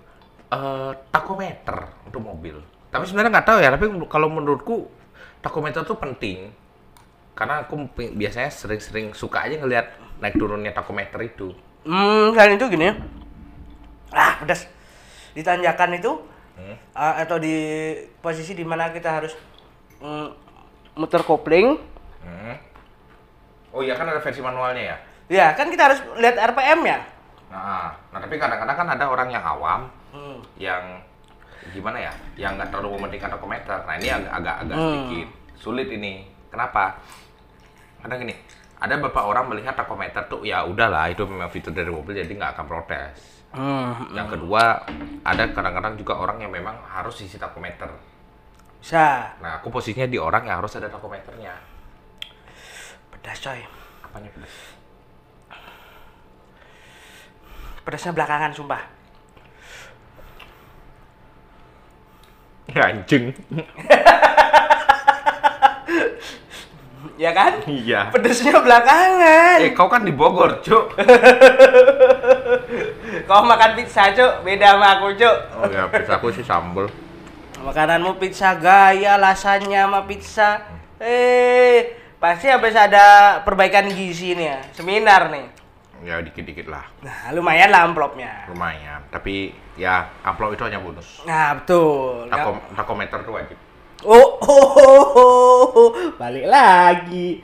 eh 0.47 0.91
takometer 1.09 1.77
untuk 2.03 2.23
mobil. 2.23 2.55
Tapi 2.89 3.03
sebenarnya 3.03 3.31
nggak 3.35 3.47
tahu 3.47 3.59
ya. 3.59 3.69
Tapi 3.69 3.85
kalau 4.07 4.27
menurutku 4.27 4.87
takometer 5.39 5.83
tuh 5.83 5.95
penting 5.95 6.51
karena 7.35 7.63
aku 7.63 7.87
biasanya 7.95 8.47
sering-sering 8.47 9.11
suka 9.11 9.47
aja 9.47 9.55
ngelihat 9.55 9.91
naik 10.19 10.35
turunnya 10.35 10.71
takometer 10.71 11.19
itu. 11.21 11.55
Hmm, 11.83 12.31
selain 12.31 12.55
itu 12.55 12.67
gini 12.67 12.87
ya. 12.87 12.95
Ah, 14.09 14.39
pedas. 14.39 14.65
Di 15.31 15.41
tanjakan 15.41 15.95
itu 15.95 16.11
Hmm. 16.59 16.75
uh, 16.91 17.15
atau 17.23 17.39
di 17.39 17.55
posisi 18.19 18.51
di 18.51 18.67
mana 18.67 18.91
kita 18.91 19.07
harus 19.07 19.31
mm, 19.99 20.27
muter 20.95 21.23
kopling. 21.23 21.79
Hmm. 22.21 22.55
Oh 23.69 23.81
iya 23.81 23.93
kan 23.93 24.09
ada 24.09 24.19
versi 24.19 24.41
manualnya 24.41 24.95
ya. 24.95 24.97
Ya, 25.29 25.47
kan 25.53 25.69
kita 25.69 25.85
harus 25.85 26.01
lihat 26.17 26.41
RPM-nya. 26.41 27.05
Nah, 27.53 27.93
nah 28.09 28.19
tapi 28.19 28.41
kadang-kadang 28.41 28.77
kan 28.77 28.87
ada 28.97 29.05
orang 29.05 29.29
yang 29.29 29.45
awam 29.45 29.85
Hmm. 30.09 30.41
yang 30.57 30.97
gimana 31.69 32.01
ya, 32.01 32.13
yang 32.33 32.57
nggak 32.57 32.73
terlalu 32.73 32.97
mementingkan 32.97 33.29
takometer. 33.29 33.77
Nah 33.85 33.93
ini 34.01 34.09
agak 34.09 34.31
agak, 34.41 34.55
agak 34.65 34.75
Hmm. 34.77 34.89
sedikit 34.89 35.29
sulit 35.53 35.85
ini. 35.93 36.25
Kenapa? 36.49 36.97
Kadang 38.01 38.25
gini, 38.25 38.33
ada 38.81 38.97
beberapa 38.97 39.21
orang 39.21 39.53
melihat 39.53 39.77
takometer 39.77 40.25
tuh 40.25 40.41
ya 40.41 40.65
udahlah 40.65 41.13
itu 41.13 41.21
memang 41.29 41.51
fitur 41.53 41.69
dari 41.69 41.93
mobil 41.93 42.17
jadi 42.17 42.31
nggak 42.33 42.57
akan 42.57 42.65
protes. 42.65 43.45
Hmm. 43.53 43.93
Yang 44.17 44.37
kedua, 44.37 44.81
ada 45.21 45.43
kadang-kadang 45.53 45.93
juga 45.93 46.17
orang 46.17 46.41
yang 46.41 46.49
memang 46.49 46.73
harus 46.89 47.21
isi 47.21 47.37
takometer. 47.37 47.89
Bisa. 48.81 49.35
Nah 49.43 49.61
aku 49.61 49.69
posisinya 49.69 50.09
di 50.09 50.17
orang 50.17 50.47
yang 50.49 50.57
harus 50.57 50.73
ada 50.73 50.89
takometernya. 50.89 51.53
Pedas 53.19 53.39
coy. 53.43 53.61
Apanya 54.01 54.31
pedas? 54.31 54.55
Pedasnya 57.83 58.11
belakangan 58.15 58.51
sumpah. 58.55 58.83
Anjing. 62.69 63.33
Ya 67.19 67.35
kan? 67.35 67.59
Iya. 67.67 68.15
Pedasnya 68.15 68.63
belakangan. 68.63 69.59
Eh 69.59 69.75
kau 69.75 69.91
kan 69.91 70.07
di 70.07 70.15
Bogor, 70.15 70.63
Cuk. 70.63 70.95
Kau 73.27 73.43
makan 73.43 73.75
pizza, 73.75 74.15
Cuk. 74.15 74.47
Beda 74.47 74.79
sama 74.79 74.95
aku, 74.95 75.19
Cuk. 75.19 75.37
Oh 75.59 75.67
ya, 75.67 75.91
pizza 75.91 76.15
aku 76.15 76.31
sih 76.31 76.45
sambel. 76.47 76.87
Makananmu 77.59 78.15
pizza 78.15 78.55
gaya, 78.55 79.19
lasanya 79.19 79.83
sama 79.83 80.07
pizza. 80.07 80.63
Eh, 81.03 81.99
pasti 82.19 82.45
habis 82.45 82.75
ada 82.75 83.05
perbaikan 83.41 83.87
gizi 83.87 84.35
nih 84.35 84.47
ya. 84.47 84.59
Seminar 84.71 85.27
nih. 85.29 85.45
Ya 85.99 86.15
dikit-dikit 86.19 86.67
lah. 86.67 86.87
Nah, 86.99 87.31
lumayan 87.31 87.67
lah 87.69 87.83
amplopnya. 87.83 88.47
lumayan 88.47 89.03
tapi 89.09 89.51
ya 89.75 90.07
upload 90.21 90.55
itu 90.55 90.63
hanya 90.63 90.79
bonus 90.79 91.23
Nah, 91.23 91.55
betul. 91.55 92.23
Takom, 92.27 92.55
takometer 92.71 93.19
tuh 93.21 93.33
wajib 93.33 93.57
Oh, 94.01 94.39
oh, 94.39 94.67
oh, 94.79 95.03
oh, 95.75 95.89
balik 96.15 96.47
lagi. 96.47 97.43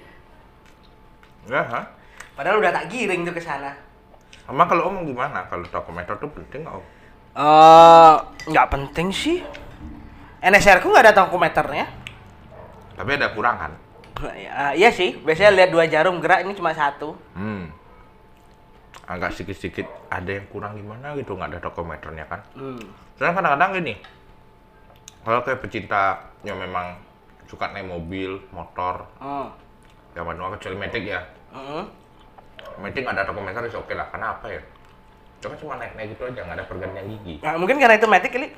enggak 1.44 1.65
ha 1.67 1.82
Padahal 2.32 2.60
udah 2.60 2.72
tak 2.74 2.88
giring 2.88 3.24
tuh 3.24 3.32
ke 3.32 3.39
sana. 3.39 3.75
emang 4.46 4.63
kalau 4.65 4.88
om 4.88 5.03
gimana 5.03 5.44
kalau 5.46 5.63
takometer 5.65 6.15
tuh 6.15 6.32
penting 6.32 6.63
nggak 6.63 6.75
om 6.75 6.86
Eh, 7.36 8.15
nggak 8.48 8.67
penting 8.70 9.12
sih. 9.12 9.44
NSR 10.39 10.79
ku 10.79 10.88
nggak 10.88 11.12
ada 11.12 11.15
takometernya. 11.17 11.91
tapi 12.96 13.10
ada 13.12 13.36
kurang 13.36 13.60
Ya, 14.15 14.72
iya 14.72 14.89
sih, 14.89 15.19
biasanya 15.19 15.51
lihat 15.53 15.69
dua 15.69 15.86
jarum 15.86 16.19
gerak 16.19 16.41
ini 16.41 16.53
cuma 16.53 16.72
satu. 16.72 17.19
hmm 17.34 17.67
agak 19.05 19.38
sedikit-sedikit 19.38 19.86
ada 20.10 20.34
yang 20.34 20.50
kurang 20.50 20.74
gimana 20.74 21.13
gitu 21.13 21.38
nggak 21.38 21.53
ada 21.53 21.60
takometernya 21.62 22.25
kan 22.25 22.41
Hmm. 22.57 22.81
dan 23.22 23.38
kadang-kadang 23.38 23.77
gini 23.77 23.93
kalau 25.22 25.45
kayak 25.45 25.62
pecinta 25.62 26.03
yang 26.41 26.57
memang 26.57 26.98
suka 27.45 27.69
naik 27.69 27.86
mobil 27.86 28.41
motor 28.50 29.05
Hmm. 29.22 29.53
yang 30.17 30.25
manual 30.25 30.57
kecuali 30.57 30.77
Matic 30.79 31.05
ya 31.05 31.22
Hmm. 31.53 31.86
Nggak 32.81 33.13
ada 33.13 33.24
takometer 33.24 33.62
itu 33.63 33.77
oke 33.77 33.93
lah 33.93 34.10
kenapa 34.10 34.50
ya 34.50 34.62
Cuma 35.38 35.53
cuma 35.53 35.77
naik-naik 35.77 36.17
gitu 36.17 36.25
aja 36.25 36.41
nggak 36.41 36.57
ada 36.57 36.65
pergantian 36.65 37.05
gigi 37.07 37.36
Nah, 37.45 37.53
mungkin 37.55 37.77
karena 37.77 38.01
itu 38.01 38.10
matic 38.10 38.34
kali. 38.34 38.50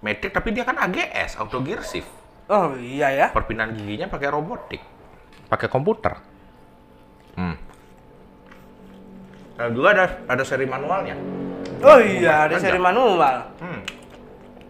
Matic 0.00 0.30
tapi 0.34 0.48
dia 0.50 0.66
kan 0.66 0.74
AGS 0.76 1.38
auto 1.38 1.62
gear 1.62 1.86
shift 1.86 2.10
Oh 2.48 2.72
iya 2.74 3.08
ya. 3.12 3.26
perpindahan 3.28 3.76
giginya 3.76 4.08
pakai 4.08 4.28
robotik 4.28 4.80
pakai 5.46 5.68
komputer 5.68 6.16
hmm 7.36 7.56
nah 9.58 9.68
juga 9.68 9.88
ada 9.90 10.04
ada 10.26 10.42
seri 10.42 10.64
manualnya 10.64 11.16
Oh 11.78 11.98
iya, 11.98 12.50
ada 12.50 12.58
Ada. 12.58 12.64
seri 12.64 12.74
manual. 12.74 13.54
hmm. 13.62 13.80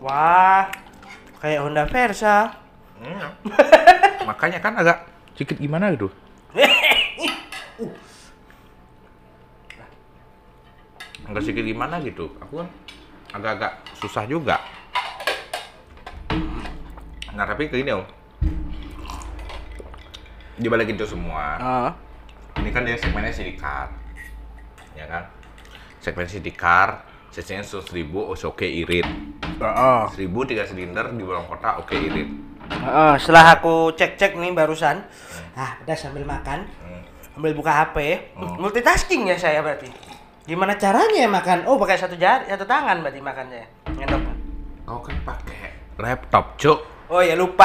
Wah, 0.05 0.69
kayak 1.41 1.65
Honda 1.65 1.89
Versa. 1.89 2.53
Hmm. 3.01 3.33
makanya 4.29 4.59
kan 4.59 4.77
agak 4.77 5.09
sedikit 5.33 5.57
gimana 5.57 5.89
gitu 5.95 6.13
agak 11.29 11.43
sedikit 11.43 11.65
gimana 11.65 11.97
gitu 12.01 12.29
aku 12.41 12.61
kan 12.61 12.69
agak-agak 13.31 13.73
susah 13.97 14.25
juga 14.25 14.57
nah 17.38 17.47
tapi 17.47 17.71
kayak 17.71 17.87
gini 17.87 17.92
om 17.95 18.02
di 20.59 20.66
balik 20.66 20.90
itu 20.90 21.07
semua 21.07 21.54
Ah. 21.62 21.90
ini 22.59 22.75
kan 22.75 22.83
dia 22.83 22.99
segmennya 22.99 23.30
car 23.54 23.95
ya 24.99 25.07
kan 25.07 25.30
segmen 26.02 26.26
car 26.59 27.07
cc-nya 27.30 27.62
100 27.62 27.95
ribu 27.95 28.26
oke 28.35 28.66
irit 28.66 29.07
Oh. 29.59 30.07
1000 30.11 30.50
tiga 30.50 30.66
silinder 30.66 31.14
di 31.14 31.23
bawah 31.23 31.47
kota 31.47 31.78
oke 31.78 31.95
irit 31.95 32.26
Oh, 32.68 33.14
setelah 33.16 33.57
aku 33.57 33.97
cek-cek 33.97 34.37
nih 34.37 34.52
barusan. 34.52 35.00
Ah, 35.57 35.80
udah 35.80 35.97
sambil 35.97 36.21
makan, 36.28 36.68
Hmm. 36.85 37.00
sambil 37.33 37.57
buka 37.57 37.73
HP. 37.73 38.28
Oh. 38.37 38.61
Multitasking 38.61 39.25
ya 39.25 39.40
saya 39.40 39.64
berarti. 39.64 39.88
Gimana 40.45 40.76
caranya 40.76 41.25
ya 41.25 41.30
makan? 41.33 41.64
Oh, 41.64 41.80
pakai 41.80 41.97
satu 41.97 42.12
jari, 42.21 42.45
satu 42.45 42.68
tangan 42.68 43.00
berarti 43.00 43.25
makannya. 43.25 43.64
Ngendok. 43.88 44.21
kau 44.85 45.00
kan 45.00 45.16
pakai 45.25 45.73
laptop 45.97 46.61
cuk 46.61 46.80
Oh 47.09 47.25
ya 47.25 47.35
lupa. 47.35 47.65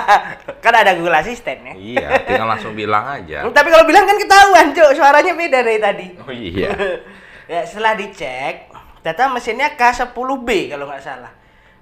kan 0.64 0.72
ada 0.72 0.96
Google 0.96 1.20
Assistant 1.20 1.60
ya. 1.60 1.74
iya 1.76 2.08
tinggal 2.24 2.48
langsung 2.48 2.72
bilang 2.72 3.04
aja 3.04 3.44
Tapi 3.56 3.68
kalau 3.68 3.84
bilang 3.84 4.08
kan 4.08 4.16
ketahuan, 4.16 4.72
Cuk. 4.72 4.96
Suaranya 4.96 5.32
beda 5.36 5.58
dari 5.60 5.80
tadi. 5.80 6.06
oh 6.16 6.32
iya 6.32 6.72
ya, 7.52 7.60
setelah 7.68 7.92
dicek, 7.96 8.72
ternyata 9.04 9.32
mesinnya 9.32 9.68
K10B 9.76 10.48
kalau 10.72 10.88
nggak 10.88 11.04
salah. 11.04 11.32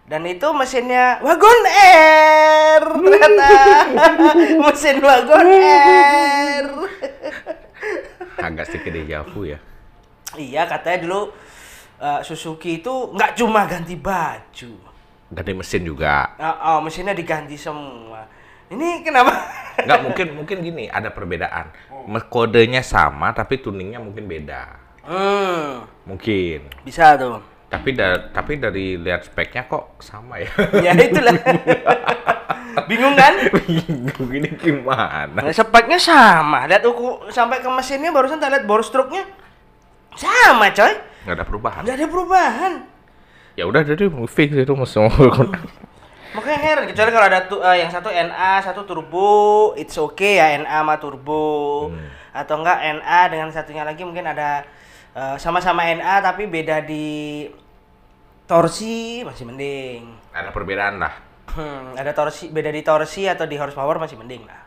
Dan 0.09 0.25
itu 0.25 0.49
mesinnya 0.57 1.21
Wagon 1.21 1.61
R. 1.69 2.83
Ternyata 2.83 3.50
mesin 4.64 4.97
Wagon 5.05 5.49
R. 5.52 6.69
agak 8.38 8.71
sedikit 8.71 8.95
dejavu 8.95 9.50
ya 9.50 9.59
iya, 10.38 10.62
katanya 10.69 10.99
dulu 11.09 11.21
eh, 11.99 12.21
Suzuki 12.23 12.78
itu 12.85 12.95
nggak 13.14 13.35
cuma 13.38 13.64
ganti 13.64 13.97
baju. 13.97 14.88
Ganti 15.28 15.52
mesin 15.52 15.85
juga 15.85 16.32
Oh, 16.37 16.56
oh, 16.64 16.78
mesinnya 16.80 17.12
diganti 17.12 17.54
semua. 17.54 18.25
Ini 18.68 19.00
kenapa? 19.00 19.32
Nggak 19.80 20.00
mungkin 20.08 20.26
mungkin 20.35 20.56
gini, 20.61 20.85
ada 20.87 21.08
perbedaan. 21.08 21.73
Me- 22.04 22.25
Kodenya 22.25 22.80
sama 22.80 23.32
tapi 23.32 23.56
tuningnya 23.56 23.97
mungkin 23.97 24.25
beda. 24.25 24.62
Hmm, 25.08 25.88
Mungkin. 26.04 26.68
bisa 26.85 27.16
tuh. 27.16 27.40
Tapi 27.68 27.92
da- 27.92 28.28
tapi 28.28 28.56
dari 28.56 28.97
lihat 28.97 29.25
speknya 29.25 29.64
kok 29.64 29.97
sama 30.00 30.37
ya. 30.37 30.49
Ya 30.85 30.92
itulah. 30.92 31.32
Bingung 32.88 33.12
kan? 33.12 33.32
Bingung 33.64 34.30
ini 34.30 34.49
gimana? 34.54 35.28
Nah, 35.28 35.52
speknya 35.52 35.97
sama. 35.97 36.64
Lihat 36.64 36.85
uku 36.85 37.28
sampai 37.28 37.61
ke 37.61 37.68
mesinnya 37.68 38.08
barusan 38.08 38.37
tak 38.37 38.52
lihat 38.52 38.64
bor 38.64 38.80
stroke-nya. 38.80 39.25
Sama, 40.16 40.73
coy. 40.73 40.92
Nggak 41.25 41.37
ada 41.37 41.44
perubahan. 41.44 41.80
Nggak 41.85 41.97
ada 41.97 42.06
perubahan. 42.08 42.73
Ya 43.59 43.67
udah 43.67 43.83
jadi 43.83 44.07
fix 44.31 44.55
itu 44.55 44.73
semua. 44.87 45.11
Makanya 46.38 46.61
heran 46.62 46.85
kecuali 46.87 47.11
kalau 47.11 47.27
ada 47.27 47.41
tu, 47.50 47.59
eh, 47.59 47.83
yang 47.83 47.91
satu 47.91 48.07
NA, 48.07 48.62
satu 48.62 48.87
turbo, 48.87 49.75
it's 49.75 49.99
okay 49.99 50.38
ya 50.38 50.55
NA 50.62 50.71
sama 50.71 50.95
turbo. 51.03 51.91
Hmm. 51.91 52.07
Atau 52.31 52.62
enggak 52.62 52.79
NA 53.03 53.21
dengan 53.27 53.50
satunya 53.50 53.83
lagi 53.83 54.07
mungkin 54.07 54.31
ada 54.31 54.62
eh, 55.11 55.37
sama-sama 55.43 55.83
NA 55.91 56.23
tapi 56.23 56.47
beda 56.47 56.87
di 56.87 57.50
torsi 58.47 59.27
masih 59.27 59.43
mending. 59.50 60.07
ada 60.31 60.55
perbedaan 60.55 61.03
lah. 61.03 61.19
Hmm, 61.50 61.99
ada 61.99 62.15
torsi 62.15 62.55
beda 62.55 62.71
di 62.71 62.87
torsi 62.87 63.27
atau 63.27 63.43
di 63.50 63.59
horsepower 63.59 63.99
masih 63.99 64.23
mending 64.23 64.47
lah. 64.47 64.62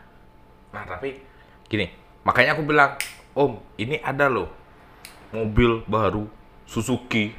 Nah 0.76 0.84
tapi 0.84 1.16
gini, 1.64 1.88
makanya 2.28 2.52
aku 2.52 2.68
bilang, 2.68 3.00
Om, 3.32 3.56
ini 3.80 3.96
ada 4.04 4.28
loh 4.28 4.52
mobil 5.32 5.80
baru 5.88 6.28
Suzuki, 6.68 7.32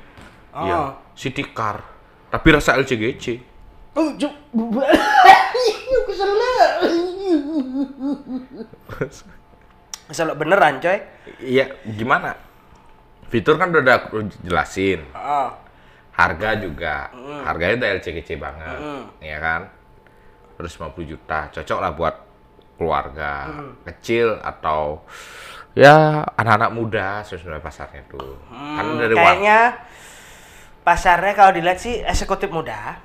Oh. 0.54 0.70
ya, 0.70 0.80
city 1.14 1.44
car, 1.48 1.82
tapi 2.28 2.48
rasa 2.50 2.76
LCGC. 2.76 3.26
Oh, 3.94 4.10
Kesel 10.04 10.30
beneran, 10.36 10.78
coy. 10.78 11.00
Iya, 11.40 11.66
gimana? 11.88 12.36
Fitur 13.30 13.58
kan 13.58 13.70
udah 13.70 13.98
aku 14.04 14.30
jelasin, 14.42 15.02
Oh. 15.12 15.50
harga 16.14 16.54
juga, 16.56 17.10
harganya 17.42 17.82
udah 17.82 17.90
LCGC 17.98 18.38
banget, 18.38 18.78
Mm. 18.78 19.04
ya 19.20 19.38
kan? 19.40 19.62
150 20.56 21.02
juta, 21.08 21.50
cocok 21.50 21.80
lah 21.80 21.92
buat 21.92 22.16
keluarga 22.74 23.50
kecil 23.86 24.38
atau 24.38 25.02
ya 25.74 26.22
anak-anak 26.32 26.72
muda 26.72 27.08
sebenarnya 27.24 27.64
pasarnya 27.64 28.02
tuh. 28.06 28.38
kan 28.50 28.84
Hmm, 28.84 28.98
dari 29.00 29.14
kayaknya 29.16 29.60
pasarnya 30.84 31.34
kalau 31.34 31.52
dilihat 31.56 31.80
sih 31.80 32.04
eksekutif 32.04 32.52
muda. 32.52 33.00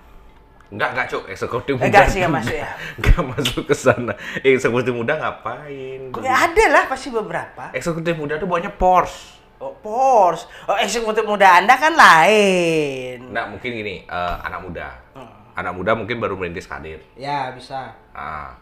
Enggak, 0.69 0.93
enggak, 0.93 1.07
Cuk. 1.09 1.25
Eksekutif 1.33 1.73
muda. 1.81 1.89
enggak 1.89 2.07
sih, 2.13 2.21
enggak 2.21 2.35
masuk 2.37 2.57
ya? 2.61 2.71
Enggak 3.01 3.23
masuk 3.25 3.63
ke 3.65 3.75
sana. 3.75 4.13
Eksekutif 4.45 4.93
muda 4.93 5.17
ngapain? 5.17 6.01
Ya 6.21 6.35
ada 6.45 6.65
lah 6.69 6.85
pasti 6.85 7.09
beberapa. 7.09 7.73
Eksekutif 7.73 8.13
muda 8.21 8.37
tuh 8.37 8.45
banyak 8.45 8.77
Porsche. 8.77 9.41
Oh, 9.59 9.73
Porsche. 9.81 10.45
Oh, 10.69 10.77
eksekutif 10.77 11.25
muda 11.25 11.57
Anda 11.59 11.75
kan 11.81 11.97
lain. 11.97 13.33
Nah, 13.33 13.49
mungkin 13.49 13.71
gini, 13.75 14.05
eh, 14.05 14.37
anak 14.45 14.61
muda. 14.61 14.93
Hmm. 15.17 15.33
Anak 15.57 15.73
muda 15.73 15.97
mungkin 15.97 16.21
baru 16.21 16.37
merintis 16.37 16.69
karir. 16.69 17.01
Ya, 17.17 17.51
bisa. 17.57 17.97
Ah, 18.13 18.53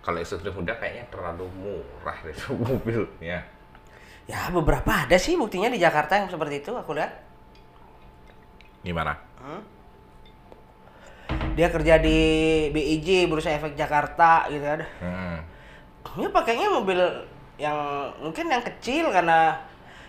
kalau 0.00 0.18
eksekutif 0.18 0.56
muda 0.56 0.72
kayaknya 0.80 1.04
terlalu 1.12 1.46
murah 1.52 2.16
tuh 2.32 2.56
mobilnya. 2.64 3.44
Ya, 4.24 4.48
beberapa 4.48 5.04
ada 5.04 5.20
sih 5.20 5.36
buktinya 5.36 5.68
di 5.68 5.76
Jakarta 5.76 6.16
yang 6.16 6.32
seperti 6.32 6.64
itu 6.64 6.72
aku 6.72 6.96
lihat. 6.96 7.31
Gimana? 8.82 9.14
Dia 11.54 11.68
kerja 11.68 12.00
di 12.00 12.18
BIJ 12.72 13.30
Bursa 13.30 13.54
Efek 13.54 13.78
Jakarta 13.78 14.46
gitu 14.50 14.64
kan. 14.64 14.80
Hmm. 15.02 15.38
Dia 16.18 16.28
pakainya 16.28 16.68
mobil 16.68 16.98
yang 17.60 17.76
mungkin 18.20 18.50
yang 18.50 18.64
kecil 18.64 19.12
karena 19.12 19.54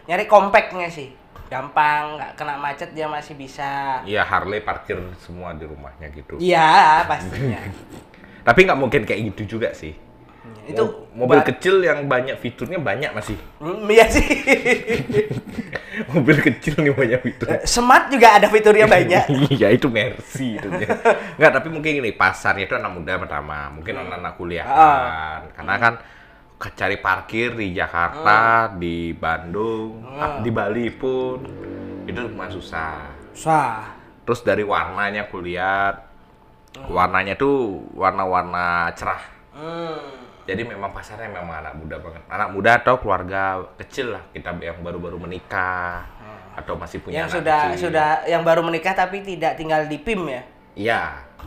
nyari 0.10 0.26
compactnya 0.26 0.90
sih. 0.90 1.14
Gampang, 1.52 2.18
nggak 2.18 2.32
kena 2.34 2.58
macet 2.58 2.98
dia 2.98 3.06
masih 3.06 3.38
bisa. 3.38 4.02
Iya, 4.08 4.26
Harley 4.26 4.66
parkir 4.66 4.98
semua 5.22 5.54
di 5.54 5.70
rumahnya 5.70 6.10
gitu. 6.10 6.42
Iya, 6.42 7.06
pastinya. 7.06 7.62
Tapi 8.48 8.60
nggak 8.66 8.80
mungkin 8.80 9.02
kayak 9.06 9.22
gitu 9.36 9.60
juga 9.60 9.70
sih. 9.76 9.94
Itu 10.64 10.84
Mo- 11.14 11.28
mobil 11.28 11.44
kecil 11.44 11.84
yang 11.84 12.08
banyak 12.08 12.40
fiturnya 12.40 12.80
banyak 12.80 13.12
masih. 13.12 13.36
Hmm, 13.60 13.84
iya 13.88 14.08
sih. 14.08 14.24
mobil 16.14 16.38
kecil 16.42 16.74
nih 16.80 16.94
banyak 16.96 17.20
fitur. 17.22 17.48
Smart 17.68 18.10
juga 18.10 18.40
ada 18.40 18.48
fiturnya 18.48 18.88
banyak. 18.88 19.24
Iya 19.54 19.76
itu 19.76 19.88
Mercy 19.92 20.58
itu. 20.58 20.68
Enggak, 21.38 21.52
tapi 21.54 21.68
mungkin 21.70 22.00
gini, 22.00 22.12
pasarnya 22.16 22.66
itu 22.66 22.76
anak 22.76 22.92
muda 22.92 23.20
pertama, 23.20 23.70
mungkin 23.70 23.94
anak-anak 24.00 24.34
kuliah 24.36 24.66
Ah. 24.66 25.36
Karena 25.54 25.76
kan 25.78 25.94
cari 26.64 26.96
parkir 26.98 27.60
di 27.60 27.76
Jakarta, 27.76 28.72
di 28.74 29.12
Bandung, 29.12 30.00
Ah. 30.16 30.40
di 30.40 30.50
Bali 30.50 30.88
pun 30.90 31.44
itu 32.08 32.20
cuma 32.24 32.48
susah. 32.48 33.12
Sah. 33.36 33.94
Terus 34.24 34.42
dari 34.42 34.64
warnanya 34.64 35.28
kulihat 35.28 36.08
warnanya 36.88 37.36
tuh 37.36 37.84
warna-warna 37.94 38.90
cerah. 38.96 39.24
Hmm. 39.54 40.00
Jadi 40.44 40.62
memang 40.68 40.92
pasarnya 40.92 41.32
memang 41.32 41.64
anak 41.64 41.74
muda 41.80 41.96
banget. 42.04 42.22
Anak 42.28 42.50
muda 42.52 42.72
atau 42.76 43.00
keluarga 43.00 43.64
kecil 43.80 44.12
lah, 44.12 44.24
kita 44.36 44.52
yang 44.60 44.84
baru-baru 44.84 45.16
menikah 45.16 46.04
atau 46.54 46.78
masih 46.78 47.02
punya 47.02 47.24
Yang 47.24 47.28
anak 47.28 47.38
sudah 47.40 47.62
kecil. 47.64 47.82
sudah 47.90 48.10
yang 48.30 48.44
baru 48.44 48.62
menikah 48.62 48.94
tapi 48.94 49.24
tidak 49.24 49.56
tinggal 49.56 49.88
di 49.88 49.98
PIM 50.04 50.22
ya. 50.28 50.44
Iya. 50.76 51.02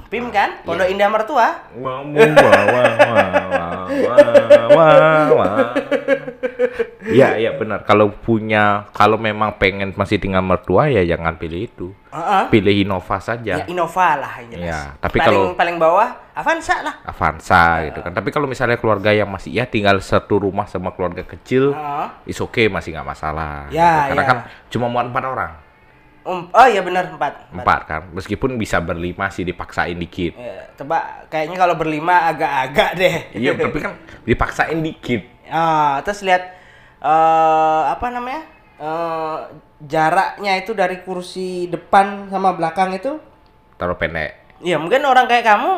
PIM 0.09 0.33
kan? 0.33 0.65
Pondok 0.65 0.89
Iya. 0.89 0.93
Indah 0.97 1.09
Mertua. 1.13 1.37
Wah, 1.37 1.53
wah, 1.77 2.01
wah, 2.09 2.63
wah, 2.73 2.89
wah, 3.93 4.17
wah, 4.73 5.29
wah. 5.35 5.71
Iya, 7.07 7.39
iya 7.39 7.51
benar. 7.55 7.87
Kalau 7.87 8.11
punya, 8.11 8.91
kalau 8.91 9.15
memang 9.15 9.55
pengen 9.57 9.95
masih 9.95 10.19
tinggal 10.19 10.43
mertua 10.43 10.91
ya 10.91 11.07
jangan 11.07 11.39
pilih 11.39 11.65
itu. 11.65 11.89
Heeh. 12.11 12.43
Pilih 12.51 12.75
Innova 12.83 13.17
saja. 13.19 13.63
Ya 13.63 13.67
Innova 13.67 14.19
lah 14.19 14.33
yang 14.43 14.49
jelas. 14.53 14.67
Iya, 14.67 14.81
tapi 14.99 15.17
paling 15.19 15.31
kalau- 15.31 15.55
paling 15.55 15.77
bawah 15.79 16.09
Avanza 16.37 16.77
lah. 16.83 16.95
Avanza 17.01 17.65
gitu 17.89 18.03
kan. 18.03 18.13
Tapi 18.13 18.29
kalau 18.29 18.45
misalnya 18.45 18.77
keluarga 18.77 19.09
yang 19.09 19.31
masih 19.31 19.55
ya 19.55 19.65
tinggal 19.65 19.97
satu 20.01 20.37
rumah 20.37 20.67
sama 20.67 20.93
keluarga 20.93 21.23
kecil, 21.23 21.73
Heeh. 21.73 22.09
is 22.29 22.39
okay 22.39 22.67
masih 22.67 22.93
nggak 22.93 23.09
masalah. 23.09 23.71
Ya, 23.71 24.11
Karena 24.11 24.23
ya. 24.23 24.29
kan 24.29 24.39
cuma 24.69 24.87
muat 24.87 25.07
empat 25.07 25.25
orang, 25.25 25.53
Um, 26.27 26.51
oh 26.51 26.67
iya 26.67 26.83
benar 26.83 27.07
empat. 27.07 27.55
empat 27.55 27.81
kan. 27.87 28.03
Meskipun 28.11 28.59
bisa 28.59 28.83
berlima 28.83 29.31
sih 29.31 29.47
dipaksain 29.47 29.95
dikit. 29.95 30.35
Ya, 30.35 30.67
tebak 30.75 31.31
kayaknya 31.31 31.55
kalau 31.55 31.79
berlima 31.79 32.27
agak-agak 32.27 32.99
deh. 32.99 33.17
Iya, 33.31 33.55
tapi 33.55 33.79
kan 33.79 33.95
dipaksain 34.27 34.83
dikit. 34.83 35.23
Ah, 35.47 36.03
terus 36.03 36.27
lihat 36.27 36.43
eh 37.01 37.83
apa 37.91 38.07
namanya? 38.09 38.43
Eh 38.77 39.39
jaraknya 39.83 40.53
itu 40.57 40.73
dari 40.73 41.05
kursi 41.05 41.69
depan 41.69 42.29
sama 42.33 42.57
belakang 42.57 42.97
itu 42.97 43.21
Taruh 43.77 43.97
pendek. 43.97 44.57
Iya 44.65 44.81
mungkin 44.81 45.05
orang 45.05 45.29
kayak 45.29 45.45
kamu 45.45 45.71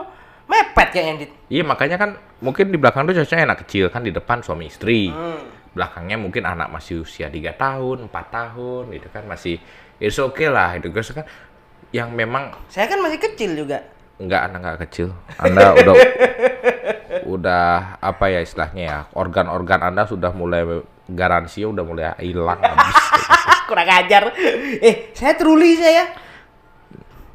mepet 0.46 0.88
kayaknya 0.94 1.14
Dit. 1.26 1.30
Iya 1.50 1.62
makanya 1.66 1.96
kan 1.98 2.10
mungkin 2.38 2.70
di 2.70 2.78
belakang 2.78 3.10
tuh 3.10 3.18
cocoknya 3.18 3.42
anak 3.50 3.66
kecil 3.66 3.90
kan 3.90 4.06
di 4.06 4.14
depan 4.14 4.38
suami 4.38 4.70
istri. 4.70 5.10
Hmm. 5.10 5.42
Belakangnya 5.74 6.14
mungkin 6.14 6.46
anak 6.46 6.70
masih 6.70 7.02
usia 7.02 7.26
3 7.26 7.58
tahun, 7.58 8.06
4 8.06 8.14
tahun 8.30 8.82
gitu 8.94 9.08
kan 9.10 9.26
masih 9.26 9.58
it's 9.98 10.18
okay 10.18 10.46
lah 10.46 10.78
itu 10.78 10.94
guys 10.94 11.10
kan 11.10 11.26
yang 11.90 12.14
memang 12.14 12.54
Saya 12.70 12.86
kan 12.86 13.02
masih 13.02 13.18
kecil 13.18 13.58
juga. 13.58 13.82
enggak 14.18 14.50
anak 14.50 14.58
enggak 14.62 14.78
kecil. 14.86 15.08
Anda 15.38 15.74
udah 15.74 15.94
udah 17.34 17.66
apa 17.98 18.24
ya 18.30 18.40
istilahnya 18.42 18.82
ya 18.82 18.98
organ-organ 19.14 19.82
Anda 19.82 20.06
sudah 20.06 20.30
mulai 20.34 20.62
garansi 21.08 21.64
udah 21.64 21.82
mulai 21.82 22.12
hilang 22.20 22.60
habis. 22.60 22.96
Kurang 23.68 23.88
ajar. 23.88 24.32
Eh, 24.78 25.12
saya 25.12 25.32
truli 25.34 25.72
saya. 25.74 26.04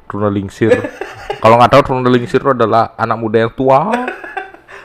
Truna 0.06 0.30
Lingsir. 0.30 0.70
Kalau 1.38 1.58
nggak 1.58 1.70
tahu 1.70 1.82
Truna 1.82 2.06
Lingsir 2.06 2.38
itu 2.38 2.50
adalah 2.50 2.94
anak 2.94 3.18
muda 3.18 3.38
yang 3.40 3.52
tua, 3.52 3.90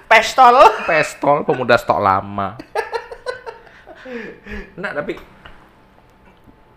Pestol. 0.10 0.58
pestol, 0.89 1.45
pemuda 1.45 1.78
stok 1.78 2.02
lama. 2.02 2.58
Nah, 4.73 4.91
tapi 4.91 5.13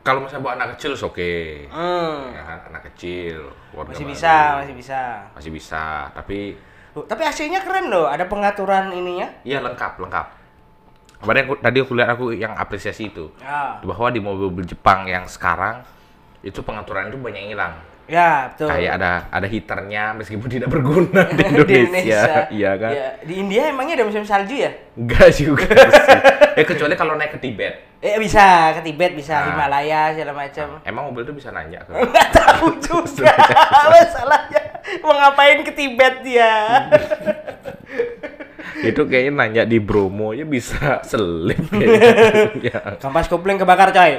kalau 0.02 0.26
misalnya 0.26 0.42
buat 0.44 0.54
anak 0.58 0.68
kecil 0.76 0.92
oke. 0.98 1.32
Hmm. 1.72 2.34
Ya 2.34 2.42
anak 2.68 2.82
kecil, 2.92 3.48
Masih 3.72 4.04
baru. 4.04 4.12
bisa, 4.12 4.34
masih 4.60 4.74
bisa. 4.76 5.00
Masih 5.32 5.50
bisa, 5.50 5.84
tapi 6.12 6.58
Loh, 6.92 7.08
tapi 7.08 7.24
AC-nya 7.24 7.64
keren 7.64 7.88
loh, 7.88 8.04
ada 8.04 8.28
pengaturan 8.28 8.92
ininya. 8.92 9.24
iya 9.48 9.64
lengkap, 9.64 9.96
lengkap. 9.96 10.26
Kemarin 11.22 11.42
aku, 11.46 11.54
tadi 11.56 11.78
aku 11.78 11.92
lihat 11.94 12.10
aku 12.10 12.24
yang 12.34 12.52
apresiasi 12.52 13.08
itu 13.08 13.30
Ya. 13.38 13.78
bahwa 13.80 14.10
di 14.10 14.18
mobil-mobil 14.18 14.66
Jepang 14.66 15.06
yang 15.06 15.24
sekarang 15.24 15.86
itu 16.42 16.58
pengaturan 16.60 17.06
itu 17.06 17.16
banyak 17.16 17.40
yang 17.40 17.52
hilang. 17.54 17.74
Ya, 18.10 18.50
betul. 18.50 18.66
Kayak 18.66 18.92
ada 18.98 19.10
ada 19.30 19.46
heaternya 19.46 20.04
meskipun 20.12 20.48
tidak 20.50 20.68
berguna 20.68 21.22
di 21.30 21.38
Di 21.38 21.44
Indonesia. 21.46 22.50
Iya 22.50 22.72
kan? 22.74 22.90
Ya, 22.90 23.08
Di 23.22 23.34
India 23.38 23.70
emangnya 23.70 24.02
ada 24.02 24.06
musim 24.10 24.26
salju 24.26 24.58
ya? 24.58 24.74
Enggak 24.98 25.30
juga 25.40 25.70
sih. 25.70 26.18
Ya 26.58 26.64
kecuali 26.66 26.94
kalau 26.98 27.14
naik 27.14 27.38
ke 27.38 27.40
Tibet. 27.40 27.91
Eh 28.02 28.18
bisa 28.18 28.74
ke 28.74 28.82
Tibet, 28.82 29.14
bisa 29.14 29.38
Nah. 29.38 29.46
Himalaya 29.48 30.10
segala 30.10 30.34
macam. 30.34 30.82
Emang 30.82 31.06
mobil 31.06 31.22
tuh 31.22 31.38
bisa 31.38 31.54
nanya 31.54 31.86
ke 31.86 31.94
Nggak 32.10 32.28
tahu 32.34 32.66
juga 32.82 33.30
masalahnya. 33.86 34.62
Mau 34.98 35.14
ngapain 35.14 35.62
ke 35.62 35.70
Tibet 35.70 36.18
dia? 36.20 36.50
itu 38.82 38.98
kayaknya 39.06 39.32
nanya 39.36 39.62
di 39.62 39.78
Bromo 39.78 40.34
ya 40.34 40.42
bisa 40.42 40.98
selip 41.06 41.62
kayaknya. 41.70 42.10
ya. 42.58 42.78
Kampas 42.98 43.30
kopling 43.30 43.54
kebakar 43.54 43.94
coy. 43.94 44.18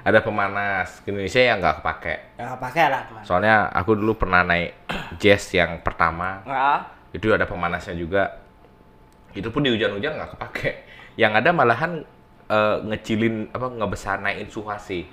Ada 0.00 0.24
pemanas 0.24 1.04
ke 1.04 1.12
Indonesia 1.12 1.40
yang 1.44 1.60
nggak 1.60 1.84
kepake. 1.84 2.14
Ya 2.40 2.56
pakai 2.56 2.84
lah, 2.88 3.02
Mas. 3.12 3.28
Soalnya 3.28 3.68
aku 3.68 3.92
dulu 3.92 4.16
pernah 4.16 4.40
naik 4.40 4.72
Jazz 5.20 5.52
yang 5.52 5.84
pertama 5.84 6.40
Nah, 6.48 6.88
itu 7.12 7.28
ada 7.28 7.44
pemanasnya 7.44 7.92
juga. 7.92 8.40
Itu 9.32 9.52
pun 9.52 9.64
di 9.64 9.70
hujan-hujan 9.72 10.16
nggak 10.16 10.30
kepake. 10.36 10.70
Yang 11.20 11.32
ada 11.44 11.50
malahan 11.52 11.92
eh, 12.52 12.76
ngecilin 12.92 13.48
apa 13.48 13.66
ngebesar 13.72 14.20
naikin 14.20 14.48
suhu 14.52 14.68
AC 14.68 15.08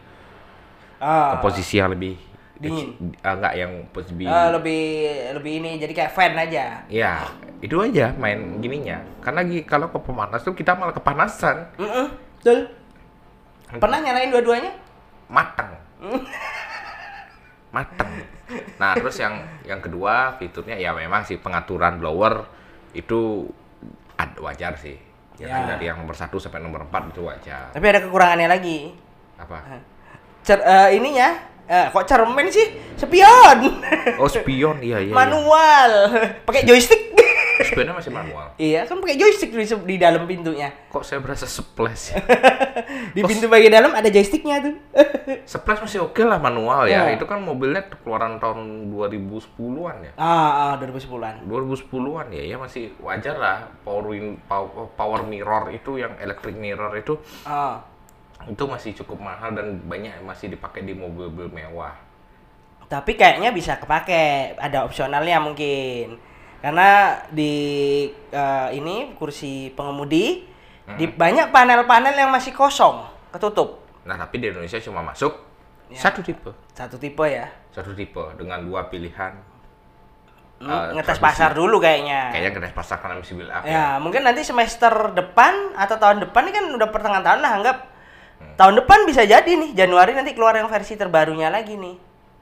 ah, 0.99 1.31
ke 1.31 1.35
posisi 1.39 1.79
yang 1.79 1.89
lebih 1.95 2.19
Dingin. 2.59 2.91
keci- 2.91 3.23
ah, 3.23 3.33
nggak 3.39 3.53
yang 3.55 3.71
posisi 3.95 4.27
eh, 4.27 4.47
lebih 4.51 4.83
lebih 5.39 5.53
ini 5.63 5.69
jadi 5.79 5.93
kayak 5.95 6.11
fan 6.11 6.35
aja. 6.35 6.83
Ya, 6.91 7.23
itu 7.63 7.79
aja 7.79 8.11
main 8.19 8.59
gininya. 8.59 8.99
Karena 9.23 9.47
gi- 9.47 9.63
kalau 9.63 9.87
ke 9.87 9.99
pemanas 10.03 10.43
tuh 10.43 10.51
kita 10.51 10.75
malah 10.75 10.91
kepanasan, 10.91 11.71
Mm-mm, 11.79 12.07
betul. 12.43 12.59
Pernah 13.79 13.99
nyalain 14.03 14.33
dua-duanya? 14.33 14.73
matang. 15.29 15.71
matang. 17.75 18.09
Nah, 18.81 18.97
terus 18.97 19.15
yang 19.21 19.39
yang 19.61 19.79
kedua 19.79 20.35
fiturnya 20.41 20.73
ya 20.75 20.89
memang 20.91 21.21
sih 21.21 21.37
pengaturan 21.37 22.01
blower 22.01 22.43
itu 22.91 23.45
wajar 24.41 24.75
sih. 24.75 24.97
Ya, 25.39 25.47
kan, 25.47 25.59
Ya. 25.63 25.67
dari 25.71 25.85
yang 25.87 25.97
nomor 26.03 26.15
satu 26.19 26.35
sampai 26.35 26.59
nomor 26.59 26.83
4 26.83 27.15
itu 27.15 27.23
wajar. 27.23 27.71
Tapi 27.71 27.85
ada 27.87 28.03
kekurangannya 28.03 28.51
lagi. 28.51 28.91
Apa? 29.39 29.79
Cer 30.43 30.59
eh, 30.59 30.99
ininya 30.99 31.31
eh, 31.63 31.87
kok 31.87 32.03
cermin 32.03 32.51
sih? 32.51 32.67
Spion. 32.99 33.59
Oh, 34.19 34.27
spion 34.27 34.83
iya 34.83 34.99
iya. 34.99 35.09
iya. 35.09 35.15
Manual. 35.15 35.91
Pakai 36.47 36.67
joystick. 36.67 37.15
Spionnya 37.59 37.91
masih 37.91 38.09
manual. 38.09 38.47
iya, 38.55 38.87
kan 38.87 38.97
pakai 38.97 39.15
joystick 39.15 39.51
di, 39.51 39.63
di 39.63 39.95
dalam 39.95 40.23
pintunya. 40.23 40.71
Kok 40.87 41.03
saya 41.03 41.19
berasa 41.19 41.43
splash 41.43 42.15
ya? 42.15 42.23
Di 43.15 43.21
pintu 43.21 43.45
bagian 43.45 43.75
dalam 43.75 43.91
ada 43.91 44.07
joysticknya 44.07 44.63
tuh. 44.63 44.75
splash 45.51 45.83
masih 45.83 45.99
oke 46.01 46.23
lah 46.23 46.39
manual 46.39 46.87
ya. 46.87 47.05
Ya. 47.05 47.19
Itu 47.19 47.27
kan 47.27 47.43
mobilnya 47.43 47.83
keluaran 47.85 48.39
tahun 48.39 48.87
2010-an 48.89 49.95
ya. 50.01 50.11
ah, 50.15 50.71
ah 50.71 50.79
2010-an. 50.79 51.43
2010-an 51.45 52.27
ya, 52.31 52.43
ya 52.45 52.57
masih 52.57 52.95
wajar 52.99 53.35
lah 53.35 53.57
power 53.83 54.07
win- 54.07 54.39
pow- 54.47 54.87
power 54.93 55.21
mirror 55.23 55.67
itu 55.69 55.97
yang 55.97 56.15
electric 56.17 56.55
mirror 56.55 56.95
itu 56.95 57.19
Ah. 57.43 57.83
itu 58.47 58.63
masih 58.63 58.95
cukup 58.95 59.19
mahal 59.19 59.51
dan 59.51 59.83
banyak 59.83 60.15
masih 60.23 60.47
dipakai 60.47 60.81
di 60.81 60.95
mobil-mobil 60.95 61.51
mewah. 61.51 61.91
Tapi 62.87 63.13
kayaknya 63.13 63.51
bisa 63.51 63.77
kepake, 63.77 64.55
ada 64.57 64.81
opsionalnya 64.81 65.37
mungkin. 65.37 66.17
Karena 66.59 66.89
di 67.29 67.53
eh, 68.11 68.67
ini 68.73 69.15
kursi 69.15 69.71
pengemudi 69.71 70.43
di 70.89 71.05
banyak 71.05 71.49
panel-panel 71.49 72.17
yang 72.17 72.29
masih 72.29 72.49
kosong, 72.49 73.05
ketutup. 73.29 73.85
Nah, 74.03 74.17
tapi 74.17 74.41
di 74.41 74.49
Indonesia 74.49 74.79
cuma 74.79 74.99
masuk 75.01 75.47
Ya. 75.89 75.97
satu 75.97 76.21
tipe, 76.21 76.53
Satu 76.69 76.97
tipe 76.97 77.25
ya. 77.25 77.49
satu 77.69 77.93
tipe 77.93 78.21
dengan 78.37 78.61
dua 78.61 78.85
pilihan. 78.85 79.33
Hmm, 80.59 80.69
Eh, 80.69 80.85
ngetes 80.93 81.17
transmisi. 81.17 81.25
pasar 81.25 81.49
dulu 81.53 81.79
kayaknya. 81.79 82.29
Kayaknya 82.29 82.51
kena 82.51 82.67
pasar 82.75 82.97
karena 82.99 83.15
masih 83.17 83.33
up 83.41 83.63
ya. 83.63 83.65
Ya, 83.65 83.85
mungkin 83.97 84.21
nanti 84.21 84.43
semester 84.43 84.91
depan 85.15 85.73
atau 85.73 85.95
tahun 85.95 86.21
depan 86.21 86.45
ini 86.45 86.53
kan 86.53 86.65
udah 86.69 86.89
pertengahan 86.89 87.23
tahun 87.23 87.39
lah 87.41 87.51
anggap. 87.57 87.77
Hmm. 88.37 88.53
Tahun 88.53 88.73
depan 88.77 88.99
bisa 89.07 89.23
jadi 89.23 89.49
nih, 89.49 89.73
Januari 89.73 90.13
nanti 90.13 90.35
keluar 90.35 90.53
yang 90.53 90.67
versi 90.67 90.93
terbarunya 90.93 91.49
lagi 91.49 91.73
nih. 91.73 91.95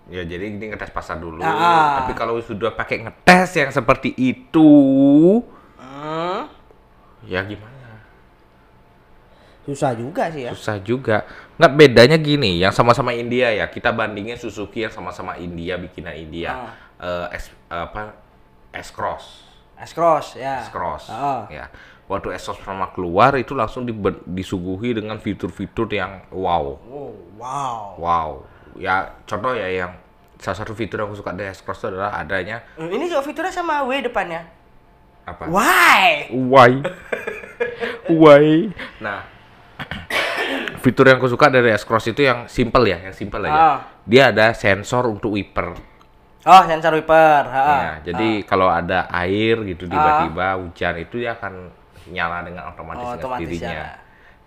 Ya 0.07 0.23
jadi 0.23 0.47
ini 0.47 0.71
ngetes 0.71 0.89
pasar 0.89 1.19
dulu. 1.19 1.43
Ah, 1.43 1.51
ah. 1.51 1.87
Tapi 2.03 2.15
kalau 2.15 2.39
sudah 2.39 2.71
pakai 2.71 3.03
ngetes 3.03 3.49
yang 3.59 3.71
seperti 3.71 4.15
itu, 4.15 4.69
Hmm, 5.77 6.47
ya 7.27 7.43
gimana? 7.43 7.75
susah 9.67 9.91
juga 9.99 10.31
sih 10.31 10.47
ya. 10.47 10.51
Susah 10.55 10.79
juga. 10.79 11.27
Nggak 11.59 11.73
bedanya 11.75 12.15
gini, 12.15 12.55
yang 12.55 12.71
sama-sama 12.71 13.11
India 13.11 13.51
ya. 13.51 13.67
Kita 13.67 13.91
bandingin 13.91 14.39
Suzuki 14.39 14.87
yang 14.87 14.93
sama-sama 14.95 15.35
India, 15.35 15.75
bikinan 15.75 16.15
India. 16.15 16.71
Eh, 16.95 17.27
S, 17.35 17.51
apa? 17.67 18.15
S-Cross. 18.71 19.43
S-Cross 19.75 20.39
ya. 20.39 20.63
S-Cross. 20.63 21.11
Ah. 21.11 21.51
Ya. 21.51 21.67
Waktu 22.07 22.31
S-Cross 22.39 22.63
pertama 22.63 22.87
keluar 22.95 23.35
itu 23.35 23.51
langsung 23.51 23.83
dibe- 23.83 24.23
disuguhi 24.23 24.95
dengan 24.95 25.19
fitur-fitur 25.19 25.91
yang 25.91 26.23
wow. 26.31 26.79
Oh, 26.87 27.11
wow. 27.35 27.99
Wow. 27.99 28.29
Ya, 28.75 28.95
contoh 29.23 29.51
ya 29.51 29.67
yang 29.67 29.91
salah 30.37 30.57
satu 30.57 30.71
fitur 30.71 30.99
yang 30.99 31.07
aku 31.07 31.17
suka 31.17 31.31
dari 31.31 31.49
S-Cross 31.49 31.79
itu 31.79 31.87
adalah 31.91 32.13
adanya 32.13 32.61
Eh, 32.75 32.85
Ini 32.85 33.07
juga 33.07 33.21
fiturnya 33.21 33.49
sama 33.49 33.81
W 33.81 34.01
depannya. 34.01 34.45
apa? 35.23 35.43
Why? 35.45 36.31
Why? 36.31 36.71
Why? 38.07 38.71
Nah, 38.99 39.27
fitur 40.79 41.03
yang 41.05 41.17
aku 41.17 41.27
suka 41.27 41.49
dari 41.49 41.73
S-Cross 41.73 42.11
itu 42.11 42.23
yang 42.23 42.47
simple 42.47 42.85
ya, 42.85 43.01
yang 43.01 43.11
simple 43.11 43.43
aja. 43.43 43.51
Ah. 43.51 43.77
Dia 44.03 44.31
ada 44.31 44.53
sensor 44.53 45.07
untuk 45.07 45.35
wiper. 45.35 45.75
Oh, 46.47 46.61
sensor 46.63 46.95
wiper. 46.95 47.43
Ha. 47.43 47.63
Ya, 47.67 47.91
jadi 48.07 48.47
kalau 48.47 48.71
ada 48.71 49.11
air 49.11 49.59
gitu 49.67 49.83
tiba-tiba 49.83 50.55
hujan 50.55 50.95
itu 50.95 51.19
dia 51.19 51.35
akan 51.35 51.75
nyala 52.07 52.47
dengan 52.47 52.71
otomatis 52.71 53.03
Oh, 53.03 53.13
otomatis 53.19 53.43
sendirinya. 53.43 53.67
nyala. 53.67 53.91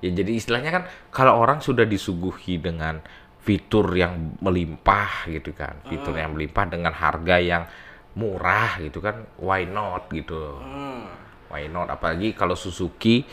Ya 0.00 0.10
jadi 0.16 0.32
istilahnya 0.32 0.70
kan 0.72 0.82
kalau 1.12 1.36
orang 1.36 1.60
sudah 1.60 1.84
disuguhi 1.84 2.56
dengan 2.56 3.04
fitur 3.40 3.88
yang 3.92 4.36
melimpah 4.38 5.24
gitu 5.26 5.52
kan, 5.52 5.80
fitur 5.88 6.12
Hmm. 6.12 6.20
yang 6.20 6.30
melimpah 6.36 6.64
dengan 6.68 6.92
harga 6.92 7.36
yang 7.36 7.64
murah 8.12 8.76
gitu 8.78 9.00
kan, 9.00 9.24
why 9.38 9.64
not 9.64 10.10
gitu. 10.10 10.60
Hmm. 10.60 11.08
Why 11.48 11.66
not? 11.66 11.88
Apalagi 11.88 12.30
kalau 12.32 12.54
Suzuki 12.54 13.24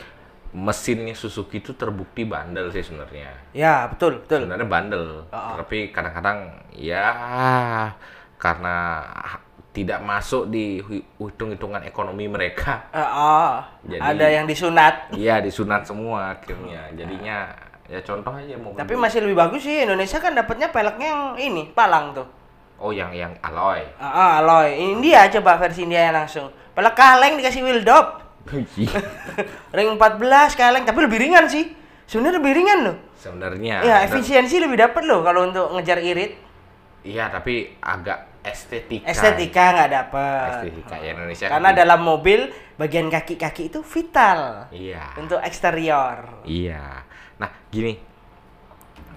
mesinnya 0.49 1.13
Suzuki 1.13 1.59
itu 1.59 1.75
terbukti 1.75 2.23
bandel 2.23 2.71
sih 2.71 2.81
sebenarnya. 2.81 3.29
Ya, 3.51 3.85
betul, 3.85 4.23
betul. 4.23 4.47
Sebenarnya 4.47 4.65
bandel. 4.65 5.05
Oh. 5.29 5.53
Tapi 5.59 5.91
kadang-kadang 5.91 6.49
ya 6.73 7.03
karena 8.37 9.03
tidak 9.69 10.01
masuk 10.01 10.49
di 10.49 10.81
hi- 10.81 11.05
hitung-hitungan 11.21 11.85
ekonomi 11.85 12.25
mereka. 12.25 12.89
Oh, 12.89 13.61
Jadi- 13.85 14.01
ada 14.01 14.25
yang 14.25 14.45
disunat. 14.49 15.13
Iya 15.13 15.37
disunat 15.37 15.85
semua 15.85 16.33
akhirnya. 16.33 16.89
Jadinya 16.97 17.53
ya 17.87 17.99
contoh 18.03 18.31
aja 18.31 18.55
mobil. 18.55 18.77
Tapi 18.77 18.93
masih 18.93 19.23
lebih 19.23 19.37
bagus 19.37 19.63
sih 19.63 19.83
Indonesia 19.83 20.19
kan 20.19 20.31
dapatnya 20.31 20.67
peleknya 20.69 21.07
yang 21.07 21.23
ini, 21.39 21.63
palang 21.71 22.11
tuh. 22.11 22.27
oh 22.77 22.93
yang 22.93 23.09
yang 23.09 23.33
alloy. 23.41 23.81
Ah, 23.97 24.05
ah, 24.05 24.31
alloy. 24.37 24.77
India 24.77 25.25
coba 25.33 25.57
versi 25.57 25.81
India 25.81 26.13
langsung. 26.13 26.47
Pelek 26.71 26.93
kaleng 26.93 27.33
dikasih 27.35 27.65
wheel 27.65 27.81
dop. 27.81 28.21
Ring 29.75 29.89
14 29.97 29.99
kaleng, 30.53 30.83
tapi 30.85 30.99
lebih 31.03 31.19
ringan 31.19 31.49
sih. 31.49 31.73
Sebenarnya 32.05 32.39
lebih 32.39 32.53
ringan 32.53 32.79
loh. 32.85 32.97
sebenarnya. 33.17 33.81
Ya, 33.81 33.95
efisiensi 34.05 34.61
lebih 34.61 34.77
dapat 34.77 35.03
loh 35.03 35.25
kalau 35.25 35.49
untuk 35.49 35.73
ngejar 35.73 35.99
irit. 35.99 36.37
Iya 37.01 37.27
tapi 37.27 37.75
agak 37.79 38.43
estetika. 38.43 39.07
Estetika 39.09 39.63
nggak 39.73 39.89
dapet. 39.91 40.47
Estetika 40.53 40.95
ya 40.99 41.09
Indonesia. 41.11 41.45
kan 41.47 41.51
Karena 41.59 41.69
dalam 41.73 41.99
mobil 42.03 42.39
bagian 42.75 43.07
kaki-kaki 43.07 43.67
itu 43.67 43.79
vital 43.81 44.69
Iya. 44.69 45.17
untuk 45.17 45.39
eksterior. 45.41 46.45
Iya. 46.45 47.06
Nah, 47.37 47.49
gini. 47.69 47.93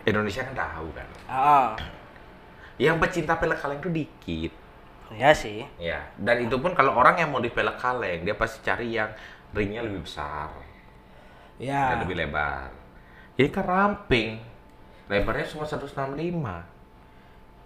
Indonesia 0.02 0.42
kan 0.42 0.54
tahu 0.54 0.88
kan. 0.92 1.06
Oh, 1.28 1.68
Yang 2.80 2.96
pecinta 2.98 3.37
pelek 3.37 3.61
kaleng 3.61 3.78
itu 3.78 3.90
dikit. 3.90 4.52
ya 5.11 5.35
sih. 5.35 5.66
Ya. 5.76 6.06
Dan 6.14 6.46
itu 6.46 6.56
pun 6.56 6.70
kalau 6.70 6.94
orang 6.94 7.18
yang 7.18 7.28
mau 7.28 7.38
di 7.38 7.50
pelek 7.50 7.76
kaleng, 7.76 8.22
dia 8.22 8.33
pasti 8.33 8.62
cari 8.62 8.94
yang 8.94 9.11
ringnya 9.50 9.83
lebih 9.83 10.06
besar 10.06 10.54
Ya. 11.59 11.92
dan 11.92 12.06
lebih 12.06 12.14
lebar. 12.16 12.70
Ini 13.35 13.48
kan 13.50 13.64
ramping. 13.66 14.38
Lebarnya 15.11 15.44
cuma 15.44 15.66
165. 15.66 16.62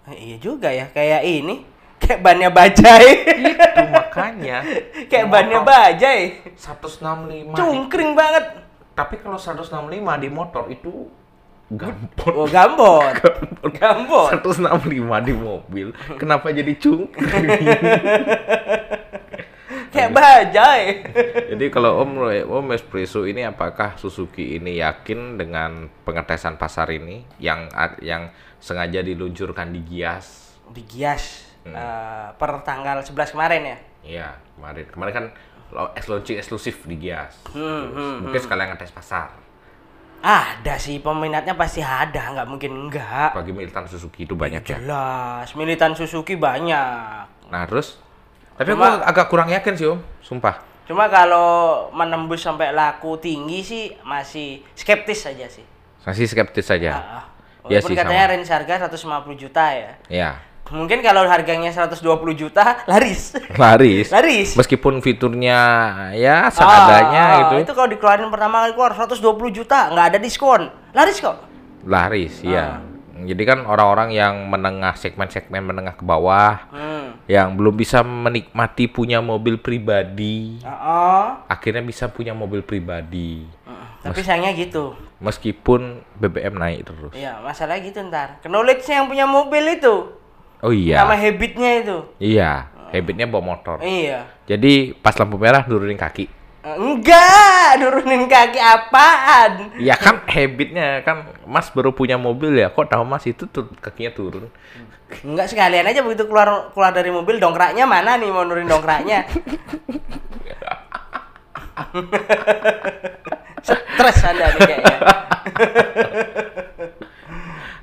Eh, 0.09 0.17
iya 0.33 0.37
juga 0.37 0.73
ya, 0.73 0.89
kayak 0.89 1.21
ini. 1.23 1.55
Kayak 1.95 2.21
bannya 2.21 2.49
bajai. 2.51 3.09
Itu 3.55 3.81
makanya. 3.87 4.57
kayak 5.09 5.27
bannya 5.31 5.59
bajai. 5.63 6.21
165. 6.53 7.55
Cungkring 7.55 8.11
banget. 8.13 8.45
Tapi 8.95 9.19
kalau 9.19 9.35
165 9.35 9.75
di 10.23 10.29
motor 10.31 10.71
itu 10.71 11.11
gampot. 11.67 12.31
Oh, 12.31 12.47
gambot. 12.47 13.11
gambot. 13.75 14.31
165 14.31 15.27
di 15.27 15.33
mobil. 15.35 15.87
Kenapa 16.15 16.55
jadi 16.55 16.73
cungkring? 16.79 17.67
Kayak 19.95 20.11
bajai. 20.11 20.83
Jadi 21.55 21.65
kalau 21.71 22.03
Om 22.03 22.27
Om 22.51 22.75
espresso 22.75 23.23
ini 23.23 23.47
apakah 23.47 23.95
Suzuki 23.95 24.59
ini 24.59 24.83
yakin 24.83 25.39
dengan 25.39 25.87
pengetesan 26.03 26.59
pasar 26.59 26.91
ini 26.91 27.23
yang 27.39 27.71
yang 28.03 28.27
sengaja 28.59 28.99
diluncurkan 28.99 29.71
di 29.71 29.87
Gias? 29.87 30.59
Di 30.67 30.83
Gias 30.83 31.47
uh, 31.63 32.35
per 32.35 32.59
tanggal 32.67 32.99
11 33.07 33.31
kemarin 33.31 33.61
ya? 33.63 33.77
Iya, 34.03 34.29
kemarin. 34.59 34.85
Kemarin 34.91 35.13
kan 35.15 35.25
launching 35.71 36.37
eksklusif 36.37 36.83
di 36.83 36.99
Gias. 36.99 37.39
Hmm, 37.49 37.89
hmm, 37.89 38.15
Mungkin 38.25 38.39
sekalian 38.39 38.69
ngetes 38.71 38.91
pasar. 38.91 39.31
Ada 40.19 40.75
sih 40.75 40.97
peminatnya 40.99 41.53
pasti 41.53 41.79
ada, 41.79 42.33
nggak 42.33 42.47
mungkin 42.47 42.71
enggak. 42.87 43.33
Bagi 43.33 43.53
militan 43.53 43.85
Suzuki 43.85 44.25
itu 44.25 44.33
banyak 44.33 44.65
ya. 44.65 44.77
Jelas, 44.77 45.53
militan 45.53 45.93
Suzuki 45.93 46.33
banyak. 46.33 47.25
Nah, 47.45 47.63
terus 47.65 48.01
tapi 48.55 48.73
Cuma- 48.73 48.97
aku 48.97 49.05
agak 49.05 49.25
kurang 49.27 49.49
yakin 49.49 49.73
sih, 49.75 49.85
Om. 49.85 49.99
Sumpah. 50.21 50.65
Cuma 50.85 51.09
kalau 51.09 51.89
menembus 51.91 52.41
sampai 52.41 52.69
laku 52.69 53.17
tinggi 53.17 53.61
sih 53.61 53.83
masih 54.01 54.65
skeptis 54.73 55.21
saja 55.21 55.45
sih. 55.45 55.65
Masih 56.01 56.25
skeptis 56.25 56.65
saja. 56.65 56.91
Ah. 56.95 57.23
Iya 57.65 57.81
Walaupun 57.81 57.89
sih, 57.89 57.97
katanya 57.97 58.23
sama. 58.23 58.31
range 58.37 58.49
harga 58.49 58.73
150 58.85 59.33
juta 59.35 59.63
ya. 59.73 59.91
Ya. 60.05 60.31
Mungkin 60.65 60.99
kalau 60.99 61.21
harganya 61.23 61.69
120 61.69 62.01
juta 62.33 62.81
laris. 62.85 63.37
Laris. 63.53 64.09
laris. 64.15 64.57
Meskipun 64.57 64.97
fiturnya 64.97 65.59
ya 66.11 66.49
seadanya 66.49 67.21
Ah, 67.21 67.37
gitu. 67.37 67.55
Itu 67.61 67.73
kalau 67.73 67.85
dikeluarin 67.87 68.33
pertama 68.33 68.65
kali 68.65 68.73
keluar 68.73 68.91
120 68.91 69.21
juta, 69.51 69.93
nggak 69.93 70.05
ada 70.09 70.17
diskon. 70.17 70.73
Laris 70.89 71.21
kok. 71.21 71.37
Laris, 71.85 72.41
iya. 72.41 72.81
Jadi 73.15 73.43
kan 73.45 73.63
orang-orang 73.63 74.11
yang 74.11 74.35
menengah 74.43 74.91
segmen-segmen 74.93 75.63
menengah 75.63 75.93
ke 75.93 76.03
bawah 76.03 76.67
Hmm. 76.67 77.15
yang 77.25 77.53
belum 77.53 77.71
bisa 77.73 78.01
menikmati 78.01 78.85
punya 78.85 79.21
mobil 79.21 79.55
pribadi, 79.55 80.59
Oh, 80.61 81.39
akhirnya 81.47 81.79
bisa 81.79 82.05
punya 82.05 82.33
mobil 82.33 82.59
pribadi. 82.59 83.45
tapi 84.03 84.21
sayangnya 84.21 84.53
gitu. 84.53 84.93
Meskipun 85.17 86.05
BBM 86.13 86.53
naik 86.53 86.85
terus. 86.85 87.13
Iya, 87.13 87.41
masalahnya 87.41 87.81
gitu 87.81 87.97
ntar. 88.03 88.37
Knowledge-nya 88.43 89.01
yang 89.01 89.07
punya 89.07 89.25
mobil 89.25 89.63
itu. 89.71 90.13
Oh 90.65 90.73
iya. 90.73 91.05
Sama 91.05 91.13
habitnya 91.13 91.85
itu. 91.85 91.97
Iya, 92.17 92.65
habitnya 92.89 93.29
bawa 93.29 93.53
motor. 93.53 93.77
Iya. 93.85 94.25
Jadi 94.49 94.97
pas 94.97 95.13
lampu 95.13 95.37
merah 95.37 95.61
nurunin 95.69 95.93
kaki. 95.93 96.25
Enggak, 96.65 97.77
nurunin 97.77 98.25
kaki 98.25 98.57
apaan? 98.57 99.77
Ya 99.77 99.93
kan 99.93 100.25
habitnya 100.25 101.05
kan 101.05 101.29
Mas 101.45 101.69
baru 101.69 101.93
punya 101.93 102.17
mobil 102.17 102.57
ya. 102.57 102.73
Kok 102.73 102.89
tahu 102.89 103.05
Mas 103.05 103.29
itu 103.29 103.45
tuh 103.45 103.69
kakinya 103.77 104.09
turun? 104.09 104.49
Enggak 105.21 105.53
sekalian 105.53 105.85
aja 105.85 106.01
begitu 106.01 106.25
keluar 106.25 106.73
keluar 106.73 106.89
dari 106.89 107.13
mobil 107.13 107.37
dongkraknya 107.37 107.85
mana 107.85 108.17
nih 108.17 108.33
mau 108.33 108.41
nurunin 108.41 108.65
dongkraknya? 108.65 109.21
Stres 113.61 114.25
Anda 114.25 114.49
nih 114.49 114.61
kayaknya. 114.65 114.97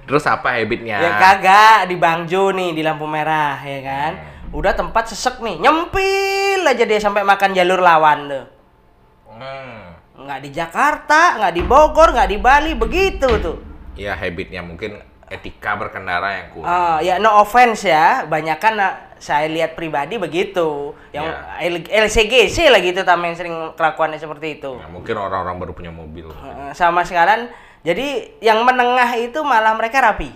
Terus 0.02 0.24
apa 0.26 0.58
habitnya? 0.58 0.98
Ya 0.98 1.10
kagak 1.16 1.88
di 1.88 1.96
Bangjo 1.96 2.50
nih 2.50 2.74
di 2.74 2.82
lampu 2.82 3.06
merah 3.06 3.58
ya 3.62 3.80
kan. 3.82 4.12
Udah 4.52 4.76
tempat 4.76 5.08
sesek 5.08 5.40
nih, 5.40 5.56
nyempil 5.62 6.60
aja 6.68 6.84
dia 6.84 7.00
sampai 7.00 7.24
makan 7.24 7.56
jalur 7.56 7.80
lawan 7.80 8.28
tuh. 8.28 8.44
Hmm. 9.32 9.96
Nggak 10.22 10.40
di 10.44 10.50
Jakarta, 10.52 11.40
nggak 11.40 11.54
di 11.56 11.62
Bogor, 11.64 12.12
nggak 12.12 12.30
di 12.30 12.38
Bali, 12.38 12.72
begitu 12.76 13.28
tuh. 13.40 13.56
Ya 13.96 14.12
habitnya 14.12 14.60
mungkin 14.60 15.00
etika 15.32 15.80
berkendara 15.80 16.36
yang 16.36 16.46
kurang. 16.52 16.68
Ah, 16.68 16.98
ya 17.00 17.16
no 17.16 17.40
offense 17.40 17.88
ya, 17.88 18.28
banyak 18.28 18.60
kan 18.60 18.76
saya 19.16 19.48
lihat 19.48 19.72
pribadi 19.72 20.20
begitu. 20.20 20.92
Yang 21.16 21.32
L- 21.72 21.88
LCGC 21.88 22.68
lah 22.68 22.84
gitu 22.84 23.00
tamen 23.08 23.32
sering 23.32 23.72
kelakuannya 23.72 24.20
seperti 24.20 24.60
itu. 24.60 24.76
Ya, 24.76 24.88
mungkin 24.92 25.16
orang-orang 25.16 25.56
baru 25.56 25.72
punya 25.72 25.88
mobil. 25.88 26.28
Sama 26.76 27.08
sekalian 27.08 27.48
jadi 27.82 28.38
yang 28.38 28.62
menengah 28.62 29.10
itu 29.18 29.42
malah 29.42 29.74
mereka 29.74 29.98
rapi. 30.00 30.30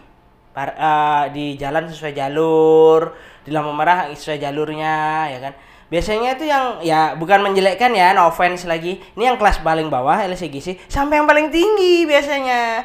Par- 0.50 0.74
eh, 0.74 1.24
di 1.37 1.54
jalan 1.54 1.87
sesuai 1.87 2.12
jalur 2.12 3.12
di 3.44 3.54
lampu 3.54 3.70
merah 3.70 4.11
sesuai 4.11 4.38
jalurnya 4.40 4.94
ya 5.30 5.38
kan? 5.38 5.52
Biasanya 5.87 6.35
itu 6.35 6.50
yang 6.50 6.82
ya 6.82 7.14
bukan 7.14 7.46
menjelekkan 7.46 7.94
ya 7.94 8.11
no 8.11 8.26
offense 8.26 8.66
lagi. 8.66 8.98
Ini 9.14 9.30
yang 9.30 9.37
kelas 9.38 9.62
paling 9.62 9.87
bawah 9.87 10.18
LCGC 10.26 10.90
sampai 10.90 11.22
yang 11.22 11.28
paling 11.30 11.46
tinggi 11.48 12.02
biasanya. 12.09 12.82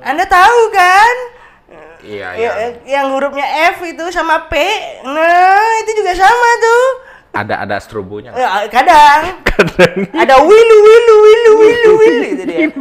Anda 0.00 0.24
tahu 0.24 0.60
kan? 0.70 1.16
Iya, 1.98 2.28
Ya, 2.38 2.50
iya. 2.54 2.68
yang 2.86 3.10
hurufnya 3.10 3.42
F 3.74 3.82
itu 3.82 4.04
sama 4.14 4.46
P 4.46 4.54
nah 5.02 5.68
itu 5.82 5.98
juga 5.98 6.14
sama 6.14 6.50
tuh 6.62 6.84
Ada 7.38 7.54
ada 7.62 7.76
strobonya. 7.78 8.34
nggak? 8.34 8.42
Ya, 8.42 8.50
kadang 8.66 9.22
ada 10.10 10.34
wilu 10.42 10.76
wilu 10.82 11.14
wilu 11.22 11.52
wilu 11.62 11.90
wilu 11.98 12.24
itu 12.34 12.42
dia 12.46 12.66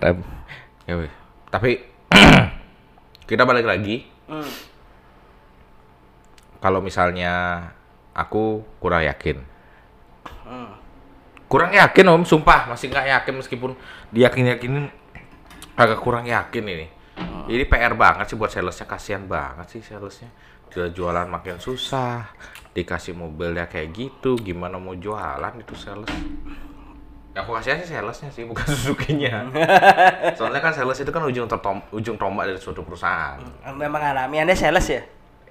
Tapi, 0.00 0.20
ya. 0.88 0.94
Tapi 1.54 1.70
kita 3.28 3.42
balik 3.44 3.68
lagi. 3.68 4.08
Hmm. 4.24 4.48
Kalau 6.64 6.80
misalnya 6.80 7.60
aku 8.16 8.64
kurang 8.80 9.04
yakin. 9.04 9.44
Hmm. 10.48 10.80
Kurang 11.44 11.76
yakin 11.76 12.08
om, 12.08 12.24
sumpah 12.24 12.72
masih 12.72 12.88
nggak 12.88 13.20
yakin 13.20 13.34
meskipun 13.36 13.76
diyakin 14.08 14.56
yakinin 14.56 14.88
agak 15.76 16.00
kurang 16.00 16.24
yakin 16.24 16.64
ini. 16.64 16.86
Hmm. 17.20 17.44
Ini 17.46 17.68
PR 17.68 17.92
banget 17.94 18.32
sih 18.32 18.36
buat 18.40 18.48
salesnya, 18.48 18.88
kasihan 18.88 19.28
banget 19.28 19.76
sih 19.76 19.84
salesnya. 19.84 20.32
Jual 20.74 20.90
jualan 20.90 21.30
makin 21.30 21.54
susah, 21.62 22.34
dikasih 22.74 23.14
mobilnya 23.14 23.70
kayak 23.70 23.94
gitu, 23.94 24.34
gimana 24.34 24.74
mau 24.74 24.98
jualan 24.98 25.54
itu 25.54 25.70
sales? 25.78 26.10
Ya, 27.30 27.46
aku 27.46 27.54
kasihan 27.54 27.78
sih 27.78 27.94
salesnya 27.94 28.26
sih, 28.34 28.42
bukan 28.42 28.66
Suzuki-nya. 28.74 29.46
Soalnya 30.38 30.58
kan 30.58 30.74
sales 30.74 30.98
itu 30.98 31.14
kan 31.14 31.22
ujung 31.22 31.46
tertom- 31.46 31.86
ujung 31.94 32.18
tombak 32.18 32.50
dari 32.50 32.58
suatu 32.58 32.82
perusahaan. 32.82 33.38
Memang 33.78 34.02
alami 34.02 34.42
Anda 34.42 34.58
sales 34.58 34.86
ya? 34.90 35.02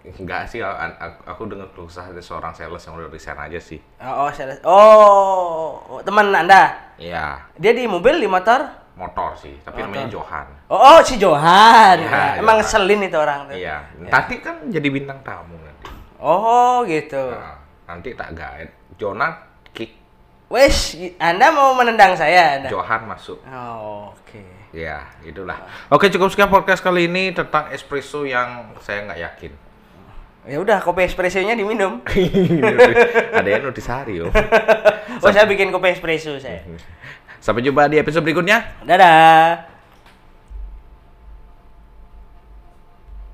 Enggak 0.03 0.51
sih, 0.51 0.59
aku 0.59 1.47
dengar 1.47 1.71
keluh 1.71 1.87
dari 1.87 2.19
seorang 2.19 2.51
sales 2.51 2.83
yang 2.83 2.99
udah 2.99 3.07
resign 3.07 3.39
aja 3.39 3.59
sih. 3.63 3.79
Oh, 4.03 4.27
oh 4.27 4.29
sales. 4.35 4.59
Oh, 4.67 6.03
teman 6.03 6.35
Anda. 6.35 6.91
Iya, 6.99 7.47
Dia 7.55 7.71
di 7.71 7.87
mobil, 7.87 8.19
di 8.19 8.27
motor? 8.27 8.82
Motor 8.93 9.33
sih, 9.33 9.57
tapi 9.65 9.81
Motor. 9.81 9.89
namanya 9.89 10.07
Johan. 10.13 10.47
Oh, 10.69 10.77
oh 10.77 10.99
si 11.01 11.17
Johan. 11.17 11.97
Ya, 11.97 12.37
Emang 12.37 12.61
Johan. 12.61 12.65
ngeselin 12.65 13.01
itu 13.01 13.17
orang 13.17 13.39
tuh. 13.49 13.55
Iya, 13.57 13.77
nanti 13.97 14.35
kan 14.37 14.55
jadi 14.69 14.87
bintang 14.93 15.19
tamu 15.25 15.57
nanti. 15.57 15.89
Oh, 16.21 16.85
gitu. 16.85 17.33
Nah, 17.33 17.57
nanti 17.89 18.13
tak 18.13 18.37
guide. 18.37 18.71
Jonat 18.95 19.33
kick, 19.73 19.97
Wes, 20.47 20.93
Anda 21.17 21.49
mau 21.49 21.73
menendang 21.73 22.13
saya, 22.13 22.61
Anda? 22.61 22.69
Johan 22.69 23.09
masuk. 23.09 23.41
Oh, 23.49 24.13
oke. 24.13 24.41
Ya, 24.69 25.05
itulah. 25.21 25.57
Oke, 25.89 26.09
cukup 26.09 26.29
sekian 26.29 26.49
podcast 26.49 26.81
kali 26.81 27.09
ini 27.09 27.33
tentang 27.33 27.73
espresso 27.73 28.25
yang 28.25 28.73
saya 28.81 29.05
nggak 29.09 29.19
yakin. 29.21 29.51
Ya 30.43 30.59
udah, 30.59 30.83
kopi 30.83 31.07
espressonya 31.07 31.55
diminum. 31.55 32.03
Ada 33.39 33.47
yang 33.47 33.63
nutrisari, 33.63 34.19
Om. 34.21 34.29
Oh, 35.23 35.31
saya 35.31 35.47
bikin 35.47 35.71
kopi 35.71 35.93
espresso 35.93 36.35
saya. 36.35 36.59
Sampai 37.43 37.59
jumpa 37.59 37.91
di 37.91 37.99
episode 37.99 38.23
berikutnya. 38.23 38.79
Dadah. 38.87 39.72